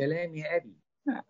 سلام 0.00 0.36
يا 0.36 0.56
أبي. 0.56 0.72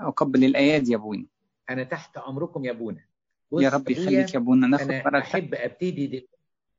اقبل 0.00 0.44
الايادي 0.44 0.92
يا 0.92 0.96
أبونا. 0.96 1.26
أنا 1.70 1.84
تحت 1.84 2.16
أمركم 2.16 2.64
يا 2.64 2.70
أبونا. 2.70 3.04
يا 3.52 3.68
رب 3.68 3.90
يخليك 3.90 4.34
يا 4.34 4.38
أبونا. 4.38 4.66
ناخد 4.66 4.90
أنا 4.90 5.02
بركة. 5.02 5.18
أحب 5.18 5.54
أبتدي 5.54 6.06
دل... 6.06 6.26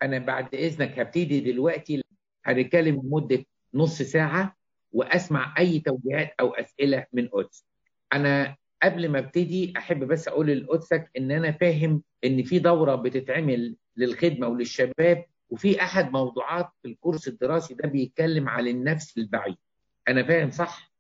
أنا 0.03 0.19
بعد 0.19 0.55
إذنك 0.55 0.99
هبتدي 0.99 1.39
دلوقتي. 1.39 2.03
هنتكلم 2.45 2.95
لمدة 2.95 3.45
نص 3.73 4.01
ساعة 4.01 4.55
وأسمع 4.91 5.55
أي 5.59 5.79
توجيهات 5.79 6.33
أو 6.39 6.53
أسئلة 6.53 7.05
من 7.13 7.27
قدس. 7.27 7.65
أنا 8.13 8.55
قبل 8.83 9.09
ما 9.09 9.19
أبتدي 9.19 9.73
أحب 9.77 10.03
بس 10.03 10.27
أقول 10.27 10.61
لقدسك 10.63 11.09
إن 11.17 11.31
أنا 11.31 11.51
فاهم 11.51 12.03
إن 12.23 12.43
في 12.43 12.59
دورة 12.59 12.95
بتتعمل 12.95 13.75
للخدمة 13.97 14.47
وللشباب 14.47 15.25
وفي 15.49 15.81
أحد 15.81 16.11
موضوعات 16.11 16.69
في 16.81 16.87
الكورس 16.87 17.27
الدراسي 17.27 17.73
ده 17.73 17.89
بيتكلم 17.89 18.49
عن 18.49 18.67
النفس 18.67 19.17
البعيد. 19.17 19.57
أنا 20.07 20.23
فاهم 20.23 20.51
صح؟ 20.51 20.90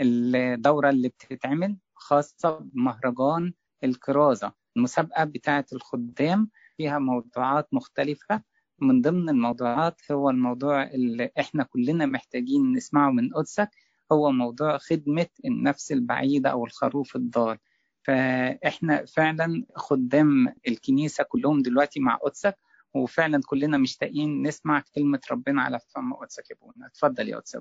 الدورة 0.00 0.90
اللي 0.90 1.08
بتتعمل 1.08 1.76
خاصة 1.94 2.58
بمهرجان 2.58 3.52
الكرازة. 3.84 4.52
المسابقة 4.76 5.24
بتاعة 5.24 5.66
الخدام 5.72 6.50
فيها 6.76 6.98
موضوعات 6.98 7.68
مختلفة. 7.74 8.42
من 8.80 9.00
ضمن 9.02 9.28
الموضوعات 9.28 10.00
هو 10.12 10.30
الموضوع 10.30 10.82
اللي 10.82 11.30
إحنا 11.40 11.64
كلنا 11.64 12.06
محتاجين 12.06 12.72
نسمعه 12.72 13.10
من 13.10 13.34
قدسك 13.34 13.70
هو 14.12 14.30
موضوع 14.32 14.78
خدمة 14.78 15.26
النفس 15.44 15.92
البعيدة 15.92 16.50
أو 16.50 16.64
الخروف 16.64 17.16
الضال 17.16 17.58
فإحنا 18.02 19.04
فعلا 19.04 19.64
خدام 19.76 20.54
الكنيسة 20.68 21.24
كلهم 21.24 21.62
دلوقتي 21.62 22.00
مع 22.00 22.14
قدسك 22.16 22.56
وفعلا 22.94 23.40
كلنا 23.46 23.78
مشتاقين 23.78 24.42
نسمع 24.42 24.82
كلمة 24.94 25.20
ربنا 25.30 25.62
على 25.62 25.78
فم 25.94 26.12
قدسك 26.14 26.50
يا 26.50 26.56
ابونا 26.56 26.86
اتفضل 26.86 27.28
يا 27.28 27.36
قدس 27.36 27.56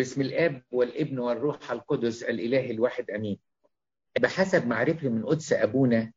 باسم 0.00 0.20
الآب 0.20 0.62
والابن 0.70 1.18
والروح 1.18 1.70
القدس 1.70 2.22
الإله 2.22 2.70
الواحد 2.70 3.10
آمين. 3.10 3.38
بحسب 4.20 4.66
معرفتي 4.66 5.08
من 5.08 5.24
قدس 5.26 5.52
أبونا 5.52 6.12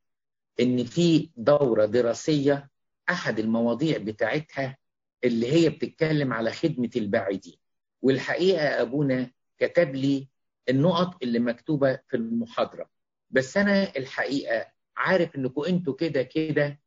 إن 0.60 0.84
في 0.84 1.30
دورة 1.38 1.86
دراسية 1.86 2.70
أحد 3.10 3.40
المواضيع 3.40 3.98
بتاعتها 3.98 4.78
اللي 5.24 5.52
هي 5.54 5.70
بتتكلم 5.70 6.34
على 6.34 6.52
خدمة 6.52 6.90
البعيدين 6.96 7.56
والحقيقة 8.02 8.82
أبونا 8.82 9.32
كتب 9.60 9.96
لي 9.96 10.28
النقط 10.70 11.24
اللي 11.24 11.40
مكتوبة 11.40 12.00
في 12.08 12.18
المحاضرة. 12.18 12.90
بس 13.30 13.58
أنا 13.58 13.98
الحقيقة 13.98 14.66
عارف 14.98 15.36
انكم 15.36 15.64
إنتوا 15.64 15.94
كده 15.94 16.24
كده 16.24 16.80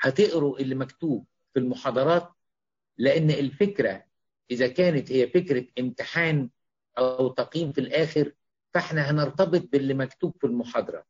هتقروا 0.00 0.58
اللي 0.58 0.74
مكتوب 0.74 1.26
في 1.54 1.58
المحاضرات 1.60 2.32
لأن 2.98 3.30
الفكرة 3.30 4.04
إذا 4.50 4.68
كانت 4.68 5.12
هي 5.12 5.28
فكرة 5.28 5.64
امتحان 5.80 6.50
أو 6.98 7.28
تقييم 7.28 7.72
في 7.72 7.80
الآخر 7.80 8.32
فإحنا 8.74 9.10
هنرتبط 9.10 9.68
باللي 9.72 9.94
مكتوب 9.94 10.36
في 10.40 10.46
المحاضرة. 10.46 11.04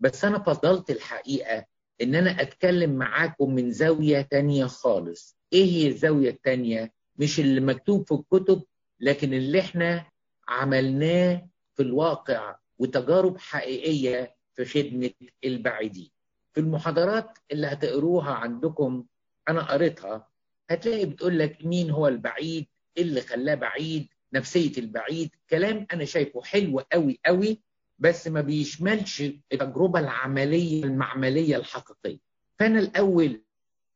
بس 0.00 0.24
أنا 0.24 0.38
فضلت 0.38 0.90
الحقيقة 0.90 1.64
إن 2.02 2.14
أنا 2.14 2.30
أتكلم 2.42 2.90
معاكم 2.96 3.54
من 3.54 3.70
زاوية 3.72 4.20
تانية 4.22 4.66
خالص. 4.66 5.36
إيه 5.52 5.64
هي 5.64 5.86
الزاوية 5.88 6.30
التانية؟ 6.30 6.92
مش 7.16 7.40
اللي 7.40 7.60
مكتوب 7.60 8.06
في 8.08 8.14
الكتب 8.14 8.62
لكن 9.00 9.34
اللي 9.34 9.60
إحنا 9.60 10.06
عملناه 10.48 11.48
في 11.74 11.82
الواقع 11.82 12.56
وتجارب 12.78 13.38
حقيقية 13.38 14.36
في 14.54 14.64
خدمة 14.64 15.10
البعيدين. 15.44 16.10
في 16.52 16.60
المحاضرات 16.60 17.38
اللي 17.52 17.66
هتقروها 17.66 18.32
عندكم 18.32 19.04
أنا 19.48 19.62
قريتها 19.72 20.28
هتلاقي 20.70 21.04
بتقول 21.06 21.38
لك 21.38 21.64
مين 21.64 21.90
هو 21.90 22.08
البعيد 22.08 22.66
إيه 22.96 23.02
اللي 23.02 23.20
خلاه 23.20 23.54
بعيد 23.54 24.08
نفسية 24.32 24.72
البعيد 24.78 25.30
كلام 25.50 25.86
أنا 25.92 26.04
شايفه 26.04 26.42
حلو 26.42 26.80
قوي 26.80 27.18
قوي 27.26 27.60
بس 27.98 28.28
ما 28.28 28.40
بيشملش 28.40 29.20
التجربة 29.20 30.00
العملية 30.00 30.84
المعملية 30.84 31.56
الحقيقية. 31.56 32.18
فأنا 32.58 32.78
الأول 32.80 33.42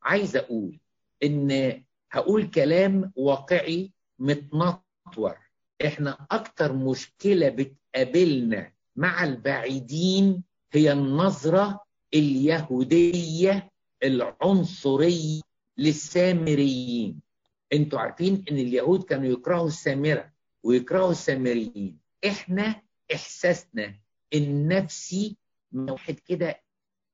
عايز 0.03 0.37
أقول 0.37 0.79
إن 1.23 1.83
هقول 2.11 2.51
كلام 2.51 3.13
واقعي 3.17 3.91
متنطور. 4.19 5.37
إحنا 5.87 6.27
أكتر 6.31 6.73
مشكلة 6.73 7.49
بتقابلنا 7.49 8.73
مع 8.97 9.25
البعيدين 9.25 10.43
هي 10.73 10.93
النظرة 10.93 11.81
اليهودية 12.15 13.71
العنصرية 14.03 15.41
للسامريين. 15.79 17.21
أنتوا 17.73 17.99
عارفين 17.99 18.45
إن 18.51 18.57
اليهود 18.59 19.03
كانوا 19.03 19.27
يكرهوا 19.33 19.67
السامرة 19.67 20.33
ويكرهوا 20.63 21.11
السامريين. 21.11 21.99
إحنا 22.27 22.83
إحساسنا 23.15 23.95
النفسي 24.35 25.37
واحد 25.73 26.19
كده 26.21 26.61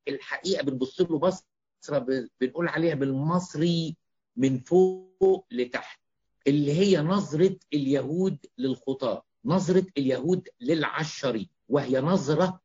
الحقيقة 0.08 0.62
بنبص 0.62 1.00
له 1.00 1.18
بصرة 1.18 2.06
بنقول 2.40 2.68
عليها 2.68 2.94
بالمصري 2.94 3.96
من 4.36 4.58
فوق 4.58 5.46
لتحت 5.50 6.00
اللي 6.46 6.72
هي 6.72 6.98
نظرة 7.00 7.56
اليهود 7.72 8.38
للخطاة 8.58 9.24
نظرة 9.44 9.86
اليهود 9.98 10.48
للعشرين 10.60 11.48
وهي 11.68 12.00
نظرة 12.00 12.60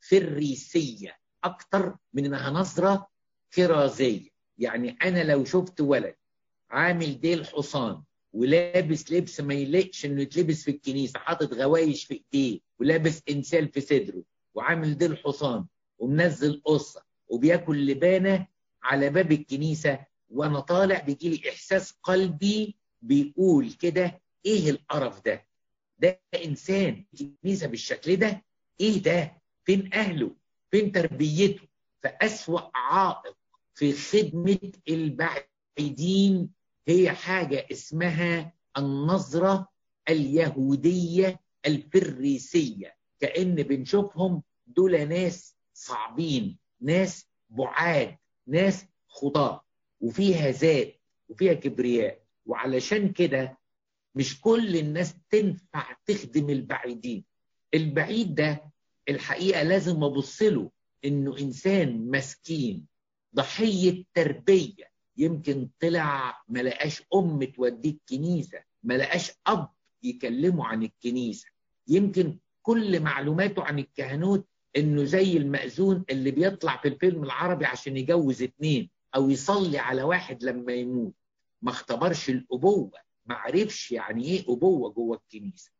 فريسية 0.00 1.16
أكتر 1.44 1.96
من 2.12 2.24
إنها 2.24 2.50
نظرة 2.50 3.08
كرازيه 3.54 4.29
يعني 4.60 4.96
أنا 5.02 5.24
لو 5.24 5.44
شفت 5.44 5.80
ولد 5.80 6.14
عامل 6.70 7.20
ديل 7.20 7.46
حصان 7.46 8.02
ولابس 8.32 9.12
لبس 9.12 9.40
ما 9.40 9.54
يليقش 9.54 10.04
إنه 10.04 10.22
يتلبس 10.22 10.64
في 10.64 10.70
الكنيسة 10.70 11.18
حاطط 11.20 11.52
غوايش 11.54 12.04
في 12.04 12.14
إيديه 12.34 12.60
ولابس 12.80 13.22
إنسال 13.30 13.68
في 13.68 13.80
صدره 13.80 14.22
وعامل 14.54 14.98
ديل 14.98 15.18
حصان 15.18 15.64
ومنزل 15.98 16.62
قصة 16.64 17.02
وبياكل 17.28 17.86
لبانة 17.86 18.46
على 18.82 19.10
باب 19.10 19.32
الكنيسة 19.32 19.98
وأنا 20.30 20.60
طالع 20.60 20.98
بيجي 21.00 21.28
لي 21.28 21.50
إحساس 21.50 21.94
قلبي 22.02 22.76
بيقول 23.02 23.72
كده 23.72 24.20
إيه 24.46 24.70
القرف 24.70 25.24
ده؟ 25.24 25.46
ده 25.98 26.20
إنسان 26.44 27.04
الكنيسة 27.20 27.66
بالشكل 27.66 28.16
ده؟ 28.16 28.44
إيه 28.80 29.02
ده؟ 29.02 29.32
فين 29.64 29.90
أهله؟ 29.94 30.30
فين 30.70 30.92
تربيته؟ 30.92 31.60
فأسوأ 32.02 32.60
عائق 32.74 33.36
في 33.80 33.92
خدمة 33.92 34.72
البعيدين 34.88 36.50
هي 36.88 37.12
حاجة 37.12 37.66
اسمها 37.72 38.52
النظرة 38.78 39.68
اليهودية 40.08 41.40
الفريسية. 41.66 42.96
كأن 43.20 43.54
بنشوفهم 43.54 44.42
دول 44.66 45.08
ناس 45.08 45.56
صعبين 45.74 46.58
ناس 46.80 47.26
بعاد 47.50 48.16
ناس 48.46 48.84
خطاة 49.08 49.64
وفيها 50.00 50.50
ذات 50.50 50.94
وفيها 51.28 51.52
كبرياء. 51.54 52.22
وعلشان 52.46 53.12
كده 53.12 53.58
مش 54.14 54.40
كل 54.40 54.76
الناس 54.76 55.14
تنفع 55.30 55.96
تخدم 56.06 56.50
البعيدين. 56.50 57.24
البعيد 57.74 58.34
ده 58.34 58.72
الحقيقة 59.08 59.62
لازم 59.62 60.04
أبص 60.04 60.42
له 60.42 60.70
إنه 61.04 61.38
إنسان 61.38 62.10
مسكين 62.10 62.89
ضحية 63.34 64.04
تربية. 64.14 64.90
يمكن 65.16 65.68
طلع 65.80 66.42
ما 66.48 66.60
لقاش 66.62 67.02
أم 67.14 67.44
توديه 67.44 67.90
الكنيسة 67.90 68.58
ما 68.82 68.94
لقاش 68.94 69.32
أب 69.46 69.68
يكلمه 70.02 70.66
عن 70.66 70.82
الكنيسة. 70.82 71.46
يمكن 71.88 72.38
كل 72.62 73.00
معلوماته 73.00 73.62
عن 73.64 73.78
الكهنوت 73.78 74.46
إنه 74.76 75.04
زي 75.04 75.36
المأذون 75.36 76.04
اللي 76.10 76.30
بيطلع 76.30 76.76
في 76.76 76.88
الفيلم 76.88 77.24
العربي 77.24 77.64
عشان 77.66 77.96
يجوز 77.96 78.42
اتنين 78.42 78.90
أو 79.14 79.30
يصلي 79.30 79.78
على 79.78 80.02
واحد 80.02 80.42
لما 80.44 80.72
يموت. 80.72 81.14
ما 81.62 81.70
اختبرش 81.70 82.30
الأبوة 82.30 82.92
ما 83.26 83.34
عرفش 83.34 83.92
يعني 83.92 84.24
إيه 84.24 84.44
أبوة 84.48 84.90
جوه 84.90 85.16
الكنيسة. 85.16 85.70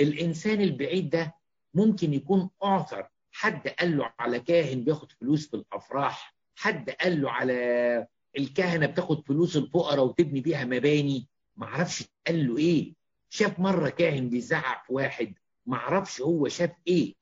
الإنسان 0.00 0.60
البعيد 0.60 1.10
ده 1.10 1.34
ممكن 1.74 2.14
يكون 2.14 2.50
أعثر. 2.64 3.08
حد 3.32 3.68
قال 3.68 3.96
له 3.96 4.12
على 4.18 4.40
كاهن 4.40 4.84
بياخد 4.84 5.12
فلوس 5.12 5.48
في 5.48 5.54
الأفراح 5.56 6.35
حد 6.56 6.90
قال 6.90 7.22
له 7.22 7.30
على 7.30 8.06
الكهنة 8.38 8.86
بتاخد 8.86 9.26
فلوس 9.26 9.56
الفقراء 9.56 10.04
وتبني 10.04 10.40
بيها 10.40 10.64
مباني؟ 10.64 11.28
ما 11.56 11.66
أعرفش. 11.66 12.04
قال 12.26 12.46
له 12.48 12.58
إيه؟ 12.58 12.94
شاف 13.30 13.58
مرة 13.60 13.88
كاهن 13.88 14.28
بيزعق 14.28 14.86
في 14.86 14.92
واحد. 14.92 15.34
ما 15.66 15.76
أعرفش 15.76 16.20
هو 16.20 16.48
شاف 16.48 16.70
إيه. 16.88 17.14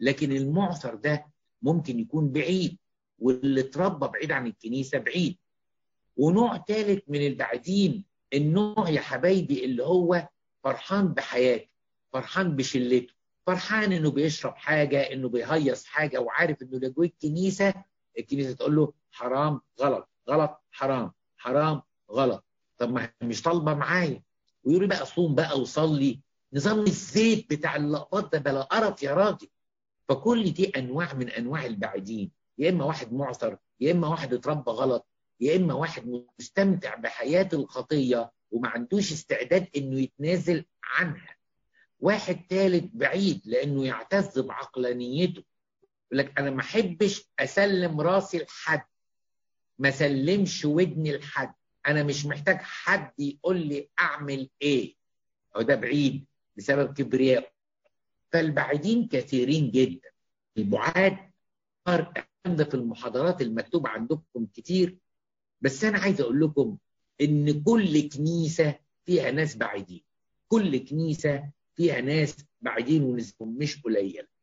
لكن 0.00 0.32
المعثر 0.32 0.94
ده 0.94 1.26
ممكن 1.62 1.98
يكون 1.98 2.32
بعيد 2.32 2.78
واللي 3.18 3.60
اتربى 3.60 4.06
بعيد 4.08 4.32
عن 4.32 4.46
الكنيسة 4.46 4.98
بعيد. 4.98 5.36
ونوع 6.16 6.64
ثالث 6.68 7.02
من 7.08 7.26
البعيدين 7.26 8.04
النوع 8.34 8.88
يا 8.90 9.00
حبايبي 9.00 9.64
اللي 9.64 9.82
هو 9.84 10.28
فرحان 10.64 11.08
بحياته 11.08 11.68
فرحان 12.12 12.56
بشلته 12.56 13.14
فرحان 13.46 13.92
إنه 13.92 14.10
بيشرب 14.10 14.56
حاجة 14.56 15.12
إنه 15.12 15.28
بيهيص 15.28 15.84
حاجة 15.86 16.20
وعارف 16.20 16.62
إنه 16.62 16.78
لو 16.78 16.90
جوه 16.90 17.04
الكنيسة 17.06 17.74
الكنيسة 18.18 18.52
تقول 18.52 18.76
له 18.76 18.92
حرام 19.12 19.60
غلط 19.80 20.08
غلط 20.28 20.62
حرام 20.70 21.12
حرام 21.36 21.82
غلط. 22.10 22.44
طب 22.78 22.92
ما 22.92 23.12
مش 23.22 23.42
طالبة 23.42 23.74
معايا. 23.74 24.22
ويقول 24.64 24.86
بقى 24.86 25.06
صوم 25.06 25.34
بقى 25.34 25.60
وصلي. 25.60 26.20
نظام 26.52 26.80
الزيت 26.80 27.50
بتاع 27.50 27.76
اللقبات 27.76 28.32
ده 28.32 28.38
بلا 28.38 28.62
قرف 28.62 29.02
يا 29.02 29.14
راجل. 29.14 29.48
فكل 30.08 30.52
دي 30.52 30.66
أنواع 30.70 31.14
من 31.14 31.28
أنواع 31.28 31.66
البعيدين 31.66 32.30
يا 32.58 32.70
إما 32.70 32.84
واحد 32.84 33.12
معثر 33.12 33.56
يا 33.80 33.92
إما 33.92 34.08
واحد 34.08 34.34
اتربى 34.34 34.70
غلط 34.70 35.06
يا 35.40 35.56
إما 35.56 35.74
واحد 35.74 36.22
مستمتع 36.38 36.94
بحياة 36.94 37.48
الخطية 37.52 38.32
وما 38.50 38.68
عندوش 38.68 39.12
استعداد 39.12 39.68
إنه 39.76 40.00
يتنازل 40.00 40.64
عنها. 40.84 41.36
واحد 42.00 42.40
ثالث 42.50 42.84
بعيد 42.94 43.42
لأنه 43.44 43.86
يعتز 43.86 44.38
بعقلانيته. 44.38 45.42
يقول 46.14 46.26
لك 46.26 46.38
أنا 46.38 46.50
ما 46.50 46.60
أحبش 46.60 47.30
أسلم 47.38 48.00
راسي 48.00 48.38
لحد 48.38 48.82
ما 49.78 49.90
سلمش 49.90 50.64
ودني 50.64 51.16
لحد. 51.16 51.54
أنا 51.86 52.02
مش 52.02 52.26
محتاج 52.26 52.56
حد 52.60 53.12
يقول 53.18 53.66
لي 53.66 53.88
أعمل 53.98 54.50
إيه. 54.62 54.96
هو 55.56 55.62
ده 55.62 55.74
بعيد 55.74 56.24
بسبب 56.56 56.92
كبرياء 56.94 57.52
فالبعيدين 58.32 59.08
كثيرين 59.08 59.70
جدا. 59.70 60.08
البعاد 60.58 61.16
ده 62.46 62.64
في 62.64 62.74
المحاضرات 62.74 63.42
المكتوبة 63.42 63.88
عندكم 63.90 64.46
كتير. 64.54 64.98
بس 65.60 65.84
أنا 65.84 65.98
عايز 65.98 66.20
أقول 66.20 66.40
لكم 66.40 66.76
إن 67.20 67.62
كل 67.62 68.08
كنيسة 68.08 68.74
فيها 69.06 69.30
ناس 69.30 69.56
بعيدين. 69.56 70.04
كل 70.48 70.78
كنيسة 70.84 71.50
فيها 71.74 72.00
ناس 72.00 72.36
بعيدين 72.60 73.02
ونسبهم 73.02 73.58
مش 73.58 73.82
قليلة 73.82 74.33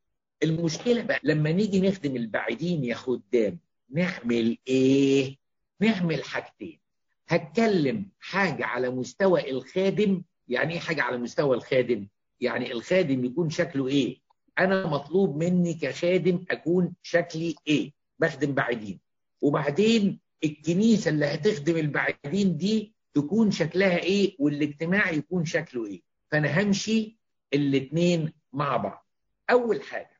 المشكلة 0.44 1.02
بقى 1.02 1.20
لما 1.24 1.52
نيجي 1.52 1.82
نخدم 1.82 2.16
البعيدين 2.16 2.84
يا 2.86 2.96
خدام 2.96 3.60
نعمل 3.90 4.58
إيه؟ 4.68 5.38
نعمل 5.80 6.24
حاجتين 6.24 6.80
هتكلم 7.28 8.06
حاجة 8.20 8.66
على 8.66 8.90
مستوى 8.90 9.52
الخادم 9.52 10.22
يعني 10.48 10.74
إيه 10.74 10.80
حاجة 10.80 11.02
على 11.04 11.18
مستوى 11.18 11.58
الخادم؟ 11.58 12.08
يعني 12.42 12.72
الخادم 12.72 13.26
يكون 13.26 13.50
شكله 13.50 13.88
إيه؟ 13.88 14.18
أنا 14.60 14.88
مطلوب 14.88 15.44
مني 15.44 15.74
كخادم 15.74 16.46
أكون 16.52 16.94
شكلي 17.04 17.56
إيه 17.68 17.92
بخدم 18.20 18.54
بعيدين 18.54 19.00
وبعدين 19.42 20.20
الكنيسة 20.44 21.10
اللي 21.10 21.26
هتخدم 21.26 21.78
البعيدين 21.78 22.58
دي 22.58 22.94
تكون 23.14 23.52
شكلها 23.52 23.98
إيه 23.98 24.36
والاجتماع 24.40 25.12
يكون 25.12 25.46
شكله 25.46 25.86
إيه 25.86 26.02
فأنا 26.32 26.62
همشي 26.62 27.18
الاثنين 27.54 28.34
مع 28.54 28.78
بعض 28.78 29.08
أول 29.50 29.82
حاجة 29.82 30.11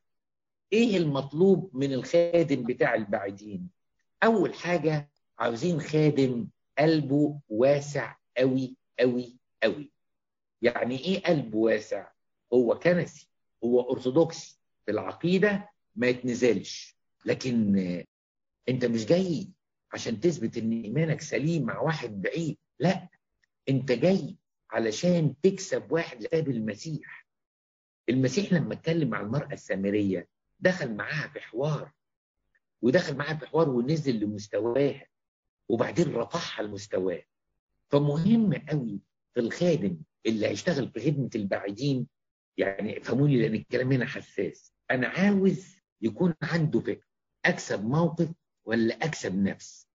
إيه 0.74 0.98
المطلوب 0.98 1.70
من 1.74 1.94
الخادم 1.94 2.64
بتاع 2.64 2.96
البعيدين؟ 2.96 3.70
أول 4.24 4.54
حاجة 4.54 5.10
عاوزين 5.40 5.82
خادم 5.82 6.48
قلبه 6.80 7.40
واسع 7.50 8.16
قوي 8.38 8.76
قوي 9.00 9.38
قوي 9.64 9.92
يعني 10.62 10.98
إيه 11.00 11.24
قلب 11.24 11.56
واسع؟ 11.56 12.08
هو 12.54 12.80
كنسي 12.80 13.30
هو 13.64 13.92
ارثوذكسي 13.92 14.60
في 14.86 14.92
العقيدة 14.92 15.70
ما 15.96 16.08
يتنزلش. 16.08 16.98
لكن 17.26 17.76
أنت 18.70 18.86
مش 18.86 19.06
جاي 19.06 19.50
عشان 19.94 20.20
تثبت 20.20 20.58
إن 20.58 20.72
إيمانك 20.84 21.22
سليم 21.22 21.64
مع 21.64 21.80
واحد 21.80 22.22
بعيد 22.22 22.58
لا. 22.80 23.08
أنت 23.70 23.92
جاي 23.92 24.36
علشان 24.72 25.36
تكسب 25.44 25.92
واحد 25.92 26.24
لباب 26.24 26.50
المسيح. 26.50 27.28
المسيح 28.10 28.54
لما 28.54 28.74
اتكلم 28.74 29.10
مع 29.10 29.22
المرأة 29.22 29.54
السامرية 29.54 30.28
دخل 30.62 30.96
معاها 30.96 31.28
في 31.28 31.40
حوار 31.40 31.92
ودخل 32.82 33.16
معاها 33.18 33.36
في 33.36 33.46
حوار 33.48 33.70
ونزل 33.70 34.20
لمستواها 34.20 35.06
وبعدين 35.70 36.16
رفعها 36.16 36.64
لمستواه. 36.64 37.24
فمهم 37.90 38.54
قوي 38.54 39.00
في 39.34 39.40
الخادم 39.40 39.98
اللي 40.26 40.48
هيشتغل 40.48 40.90
في 40.92 41.00
خدمة 41.12 41.30
البعيدين 41.36 42.08
يعني 42.58 42.98
افهموني 43.02 43.42
لأن 43.42 43.54
الكلام 43.56 43.92
هنا 43.92 44.06
حساس. 44.06 44.74
أنا 44.92 45.08
عاوز 45.08 45.76
يكون 46.02 46.34
عنده 46.42 46.80
فكر 46.80 47.06
أكسب 47.46 47.86
موقف 47.86 48.30
ولا 48.66 48.96
أكسب 48.96 49.36
نفس؟ 49.44 49.88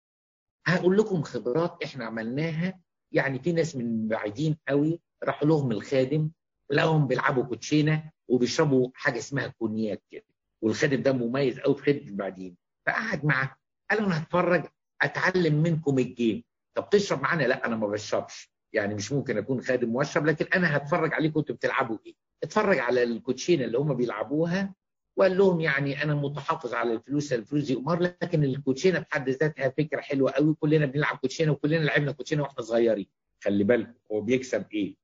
هقول 0.66 0.98
لكم 0.98 1.22
خبرات 1.22 1.82
إحنا 1.84 2.04
عملناها. 2.04 2.80
يعني 3.12 3.38
في 3.38 3.52
ناس 3.52 3.76
من 3.76 4.08
بعيدين 4.08 4.56
قوي 4.68 5.00
راحوا 5.24 5.48
لهم 5.48 5.72
الخادم 5.72 6.30
لقوهم 6.70 7.06
بيلعبوا 7.06 7.42
كوتشينة 7.44 8.10
وبيشربوا 8.28 8.90
حاجة 8.94 9.18
اسمها 9.18 9.46
كونياك 9.46 10.02
كده. 10.10 10.24
والخادم 10.62 11.02
ده 11.02 11.12
مميز 11.12 11.58
قوي 11.60 11.74
في 11.74 11.82
خدمة 11.82 12.08
البعدين 12.08 12.56
فقعد 12.86 13.24
معاه 13.24 13.56
قال 13.90 13.98
أنا 13.98 14.22
هتفرج 14.22 14.64
أتعلم 15.02 15.62
منكم 15.62 15.98
الجيم. 15.98 16.44
طب 16.74 16.90
تشرب 16.90 17.22
معانا؟ 17.22 17.42
لا 17.42 17.66
أنا 17.66 17.76
ما 17.76 17.86
بشربش. 17.86 18.50
يعني 18.72 18.94
مش 18.94 19.12
ممكن 19.12 19.38
أكون 19.38 19.60
خادم 19.60 19.94
وأشرب 19.96 20.26
لكن 20.26 20.44
أنا 20.54 20.76
هتفرج 20.76 21.14
عليكم 21.14 21.38
أنتوا 21.40 21.54
بتلعبوا 21.54 21.98
إيه؟ 22.06 22.14
اتفرج 22.42 22.78
على 22.78 23.02
الكوتشينة 23.02 23.64
اللي 23.64 23.78
هم 23.78 23.94
بيلعبوها. 23.94 24.74
وقال 25.16 25.38
لهم 25.38 25.60
يعني 25.60 26.02
أنا 26.02 26.14
متحفظ 26.14 26.74
على 26.74 26.92
الفلوس 26.92 27.32
الفلوس 27.32 27.64
دي 27.64 27.76
امار 27.76 28.02
لكن 28.02 28.44
الكوتشينة 28.44 28.98
بحد 28.98 29.28
ذاتها 29.28 29.68
فكرة 29.68 30.00
حلوة 30.00 30.30
قوي. 30.30 30.54
كلنا 30.54 30.86
بنلعب 30.86 31.16
كوتشينة 31.16 31.52
وكلنا 31.52 31.84
لعبنا 31.84 32.12
كوتشينة 32.12 32.42
وإحنا 32.42 32.62
صغيرين. 32.62 33.06
خلي 33.44 33.64
بالكم 33.64 33.92
هو 34.12 34.20
بيكسب 34.20 34.64
إيه. 34.72 34.96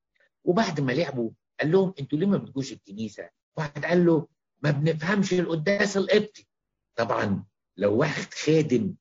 وبعد 0.45 0.81
ما 0.81 0.93
لعبوا 0.93 1.31
قال 1.61 1.73
لهم 1.73 1.95
أنتوا 2.01 2.19
ليه 2.19 2.27
ما 2.27 2.37
بتجوش 2.37 2.73
الكنيسة؟ 2.73 3.29
واحد 3.57 3.85
قال 3.85 4.07
له 4.07 4.27
ما 4.63 4.71
بنفهمش 4.71 5.33
القداس 5.35 5.97
القبطي. 5.97 6.47
طبعا 6.97 7.45
لو 7.77 7.97
واحد 7.97 8.35
خادم 8.35 8.95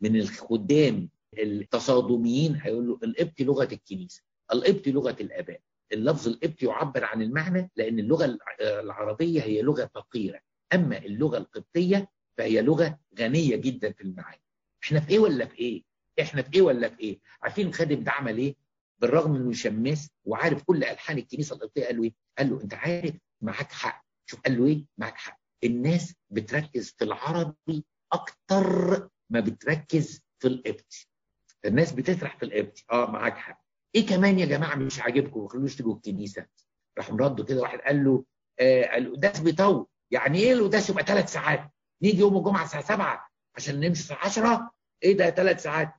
من 0.00 0.16
الخدام 0.16 1.08
التصادميين 1.38 2.54
هيقول 2.62 2.86
له 2.88 2.98
القبطي 3.04 3.44
لغة 3.44 3.68
الكنيسة 3.72 4.22
القبطي 4.52 4.92
لغة 4.92 5.16
الآباء. 5.20 5.60
اللفظ 5.92 6.28
القبطي 6.28 6.66
يعبر 6.66 7.04
عن 7.04 7.22
المعنى 7.22 7.70
لأن 7.76 7.98
اللغة 7.98 8.38
العربية 8.60 9.42
هي 9.42 9.62
لغة 9.62 9.90
فقيرة. 9.94 10.40
أما 10.74 10.98
اللغة 10.98 11.38
القبطية 11.38 12.10
فهي 12.38 12.62
لغة 12.62 12.98
غنية 13.18 13.56
جدا 13.56 13.92
في 13.92 14.00
المعاني. 14.02 14.40
إحنا 14.84 15.00
في 15.00 15.10
إيه 15.10 15.18
ولا 15.18 15.46
في 15.46 15.58
إيه؟ 15.58 15.82
إحنا 16.20 16.42
في 16.42 16.54
إيه 16.54 16.62
ولا 16.62 16.88
في 16.88 17.00
إيه؟ 17.00 17.18
عارفين 17.42 17.66
الخادم 17.66 18.04
ده 18.04 18.10
عمل 18.12 18.38
إيه؟ 18.38 18.54
بالرغم 18.98 19.34
إنه 19.36 19.52
شماس 19.52 20.10
وعارف 20.24 20.62
كل 20.62 20.84
ألحان 20.84 21.18
الكنيسة 21.18 21.56
القبطية 21.56 21.84
قال 21.86 21.96
له 21.96 22.02
إيه؟ 22.04 22.12
قال 22.38 22.50
له 22.50 22.60
أنت 22.62 22.74
عارف 22.74 23.14
معاك 23.40 23.72
حق. 23.72 24.07
شوف 24.30 24.40
قال 24.40 24.58
له 24.58 24.66
إيه؟ 24.66 24.84
معاك 24.98 25.16
حق. 25.16 25.38
الناس 25.64 26.14
بتركز 26.30 26.94
في 26.98 27.04
العربي 27.04 27.84
أكتر 28.12 29.08
ما 29.30 29.40
بتركز 29.40 30.22
في 30.38 30.48
القبطي. 30.48 31.06
الناس 31.64 31.92
بتسرح 31.92 32.36
في 32.38 32.44
القبطي. 32.44 32.84
آه 32.92 33.10
معاك 33.10 33.36
حق. 33.38 33.62
إيه 33.94 34.06
كمان 34.06 34.38
يا 34.38 34.46
جماعة 34.46 34.74
مش 34.76 35.00
عاجبكم؟ 35.00 35.42
ما 35.42 35.48
خلوش 35.48 35.76
تيجوا 35.76 35.94
الكنيسة. 35.94 36.46
راح 36.98 37.10
مرده 37.10 37.44
كده 37.44 37.60
واحد 37.62 37.78
قال 37.78 38.04
له 38.04 38.24
آه 38.60 38.96
القداس 38.98 39.40
بيطول 39.40 39.86
يعني 40.10 40.38
إيه 40.38 40.52
القداس؟ 40.52 40.90
يبقى 40.90 41.04
ثلاث 41.04 41.32
ساعات. 41.32 41.70
نيجي 42.02 42.18
يوم 42.18 42.36
الجمعة 42.36 42.64
الساعة 42.64 42.82
7 42.84 43.28
عشان 43.56 43.74
نمشي 43.80 44.00
الساعة 44.00 44.24
10 44.24 44.70
إيه 45.02 45.16
ده 45.16 45.30
ثلاث 45.30 45.62
ساعات. 45.62 45.92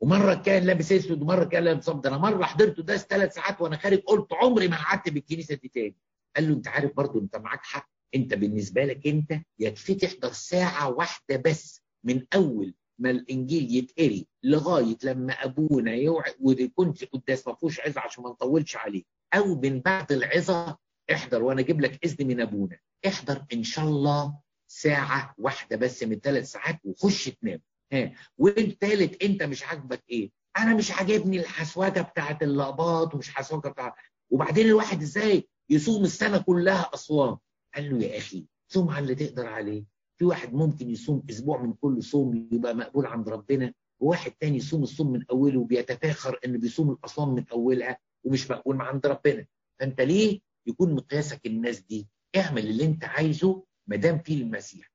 ومرة 0.00 0.34
كان 0.34 0.62
لابس 0.62 0.92
أسود 0.92 1.22
ومرة 1.22 1.44
كان 1.44 1.64
لابس 1.64 1.88
أبيض. 1.88 2.06
أنا 2.06 2.18
مرة 2.18 2.44
حضرت 2.44 2.76
قداس 2.76 3.04
ثلاث 3.06 3.34
ساعات 3.34 3.60
وأنا 3.60 3.76
خارج 3.76 3.98
قلت 3.98 4.32
عمري 4.32 4.68
ما 4.68 4.76
قعدت 4.76 5.08
بالكنيسه 5.08 5.54
دي 5.54 5.68
تاني. 5.68 5.96
قال 6.38 6.48
له 6.48 6.54
انت 6.54 6.68
عارف 6.68 6.92
برضه 6.96 7.20
انت 7.20 7.36
معاك 7.36 7.60
حق 7.62 7.88
انت 8.14 8.34
بالنسبة 8.34 8.84
لك 8.84 9.06
انت 9.06 9.40
يكفي 9.58 9.94
تحضر 9.94 10.32
ساعة 10.32 10.88
واحدة 10.90 11.36
بس 11.36 11.82
من 12.04 12.26
أول 12.34 12.74
ما 12.98 13.10
الإنجيل 13.10 13.76
يتقري 13.76 14.26
لغاية 14.42 14.96
لما 15.04 15.32
أبونا 15.32 15.94
يوعي 15.94 16.34
ويكون 16.40 16.92
في 16.92 17.06
قداس 17.06 17.48
ما 17.48 17.54
فيهوش 17.54 17.80
عظة 17.80 18.00
عشان 18.00 18.24
ما 18.24 18.30
نطولش 18.30 18.76
عليه 18.76 19.02
أو 19.34 19.60
من 19.60 19.80
بعد 19.80 20.12
العظة 20.12 20.78
احضر 21.12 21.42
وأنا 21.42 21.60
أجيب 21.60 21.80
لك 21.80 22.04
إذن 22.04 22.26
من 22.26 22.40
أبونا. 22.40 22.78
احضر 23.06 23.44
إن 23.52 23.62
شاء 23.62 23.84
الله 23.84 24.38
ساعة 24.70 25.34
واحدة 25.38 25.76
بس 25.76 26.02
من 26.02 26.20
ثلاث 26.20 26.50
ساعات 26.50 26.80
وخش 26.84 27.24
تنام. 27.28 27.60
ها 27.92 28.12
والثالث 28.38 29.24
أنت 29.24 29.42
مش 29.42 29.64
عاجبك 29.64 30.02
إيه؟ 30.10 30.30
أنا 30.58 30.74
مش 30.74 30.92
عاجبني 30.92 31.40
الحسوجه 31.40 32.00
بتاعت 32.00 32.42
اللقبات 32.42 33.14
ومش 33.14 33.30
حسوجه 33.34 33.68
بتاع 33.68 33.96
وبعدين 34.30 34.66
الواحد 34.66 35.02
إزاي 35.02 35.48
يصوم 35.70 36.04
السنة 36.04 36.38
كلها 36.38 36.90
أصوام. 36.94 37.38
قال 37.74 37.90
له 37.90 38.04
يا 38.04 38.18
أخي 38.18 38.46
صوم 38.68 38.90
على 38.90 39.02
اللي 39.02 39.14
تقدر 39.14 39.46
عليه. 39.46 39.84
في 40.18 40.24
واحد 40.24 40.54
ممكن 40.54 40.90
يصوم 40.90 41.22
أسبوع 41.30 41.62
من 41.62 41.72
كل 41.72 42.02
صوم 42.02 42.48
يبقى 42.52 42.74
مقبول 42.74 43.06
عند 43.06 43.28
ربنا 43.28 43.72
وواحد 44.00 44.30
تاني 44.30 44.56
يصوم 44.56 44.82
الصوم 44.82 45.12
من 45.12 45.24
أوله 45.30 45.60
وبيتفاخر 45.60 46.38
انه 46.44 46.58
بيصوم 46.58 46.90
الأصوام 46.90 47.34
من 47.34 47.44
أولها 47.52 47.98
ومش 48.24 48.50
مقبول 48.50 48.80
عند 48.80 49.06
ربنا. 49.06 49.46
فأنت 49.80 50.00
ليه 50.00 50.40
يكون 50.66 50.94
مقياسك 50.94 51.46
الناس 51.46 51.80
دي؟ 51.80 52.08
اعمل 52.36 52.66
اللي 52.66 52.84
أنت 52.84 53.04
عايزه 53.04 53.64
ما 53.86 53.96
دام 53.96 54.18
فيه 54.18 54.42
المسيح. 54.42 54.92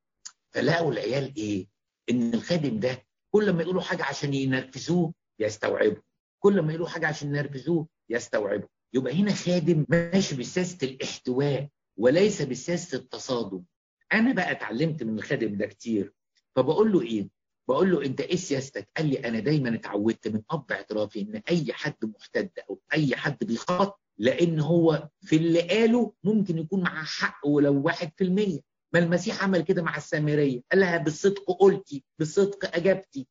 فلاقوا 0.54 0.92
العيال 0.92 1.36
إيه؟ 1.38 1.68
إن 2.10 2.34
الخادم 2.34 2.80
ده 2.80 3.04
كل 3.34 3.50
ما 3.54 3.62
يقولوا 3.64 3.82
حاجة 3.82 4.04
عشان 4.04 4.34
ينرفزوه 4.34 5.14
يستوعبوا 5.40 6.02
كل 6.40 6.62
ما 6.62 6.72
يقولوا 6.72 6.88
حاجة 6.88 7.08
عشان 7.08 7.28
ينرفزوه 7.36 7.88
يستوعبوا 8.10 8.68
يبقى 8.94 9.14
هنا 9.14 9.34
خادم 9.34 9.86
ماشي 9.90 10.36
بسياسة 10.36 10.78
الاحتواء 10.84 11.70
وليس 11.98 12.42
بسياسة 12.42 12.98
التصادم. 12.98 13.64
أنا 14.14 14.34
بقى 14.34 14.52
اتعلمت 14.52 15.04
من 15.04 15.18
الخادم 15.20 15.58
ده 15.58 15.66
كتير. 15.66 16.14
فبقول 16.56 16.92
له 16.92 17.02
إيه؟ 17.02 17.30
بقول 17.68 17.92
له 17.92 18.06
أنت 18.06 18.22
إيه 18.22 18.36
سياستك؟ 18.36 18.90
قال 18.98 19.06
لي 19.10 19.20
أنا 19.28 19.40
دايما 19.40 19.76
اتعودت 19.76 20.28
من 20.28 20.42
أب 20.52 20.72
اعترافي 20.72 21.22
إن 21.22 21.42
أي 21.50 21.74
حد 21.74 21.96
محتد 22.04 22.50
أو 22.70 22.82
أي 22.94 23.16
حد 23.16 23.38
بيخبط 23.44 24.00
لأن 24.18 24.60
هو 24.60 25.10
في 25.22 25.36
اللي 25.36 25.62
قاله 25.62 26.14
ممكن 26.24 26.58
يكون 26.58 26.82
معاه 26.84 27.04
حق 27.04 27.48
ولو 27.48 27.82
واحد 27.82 28.12
في 28.18 28.24
المية. 28.24 28.60
ما 28.94 29.00
المسيح 29.00 29.44
عمل 29.44 29.62
كده 29.62 29.82
مع 29.84 29.98
السامرية. 29.98 30.62
قال 30.72 30.80
لها 30.82 30.98
بالصدق 30.98 31.52
قلتي 31.60 32.04
بالصدق 32.20 32.76
اجبتي 32.76 33.28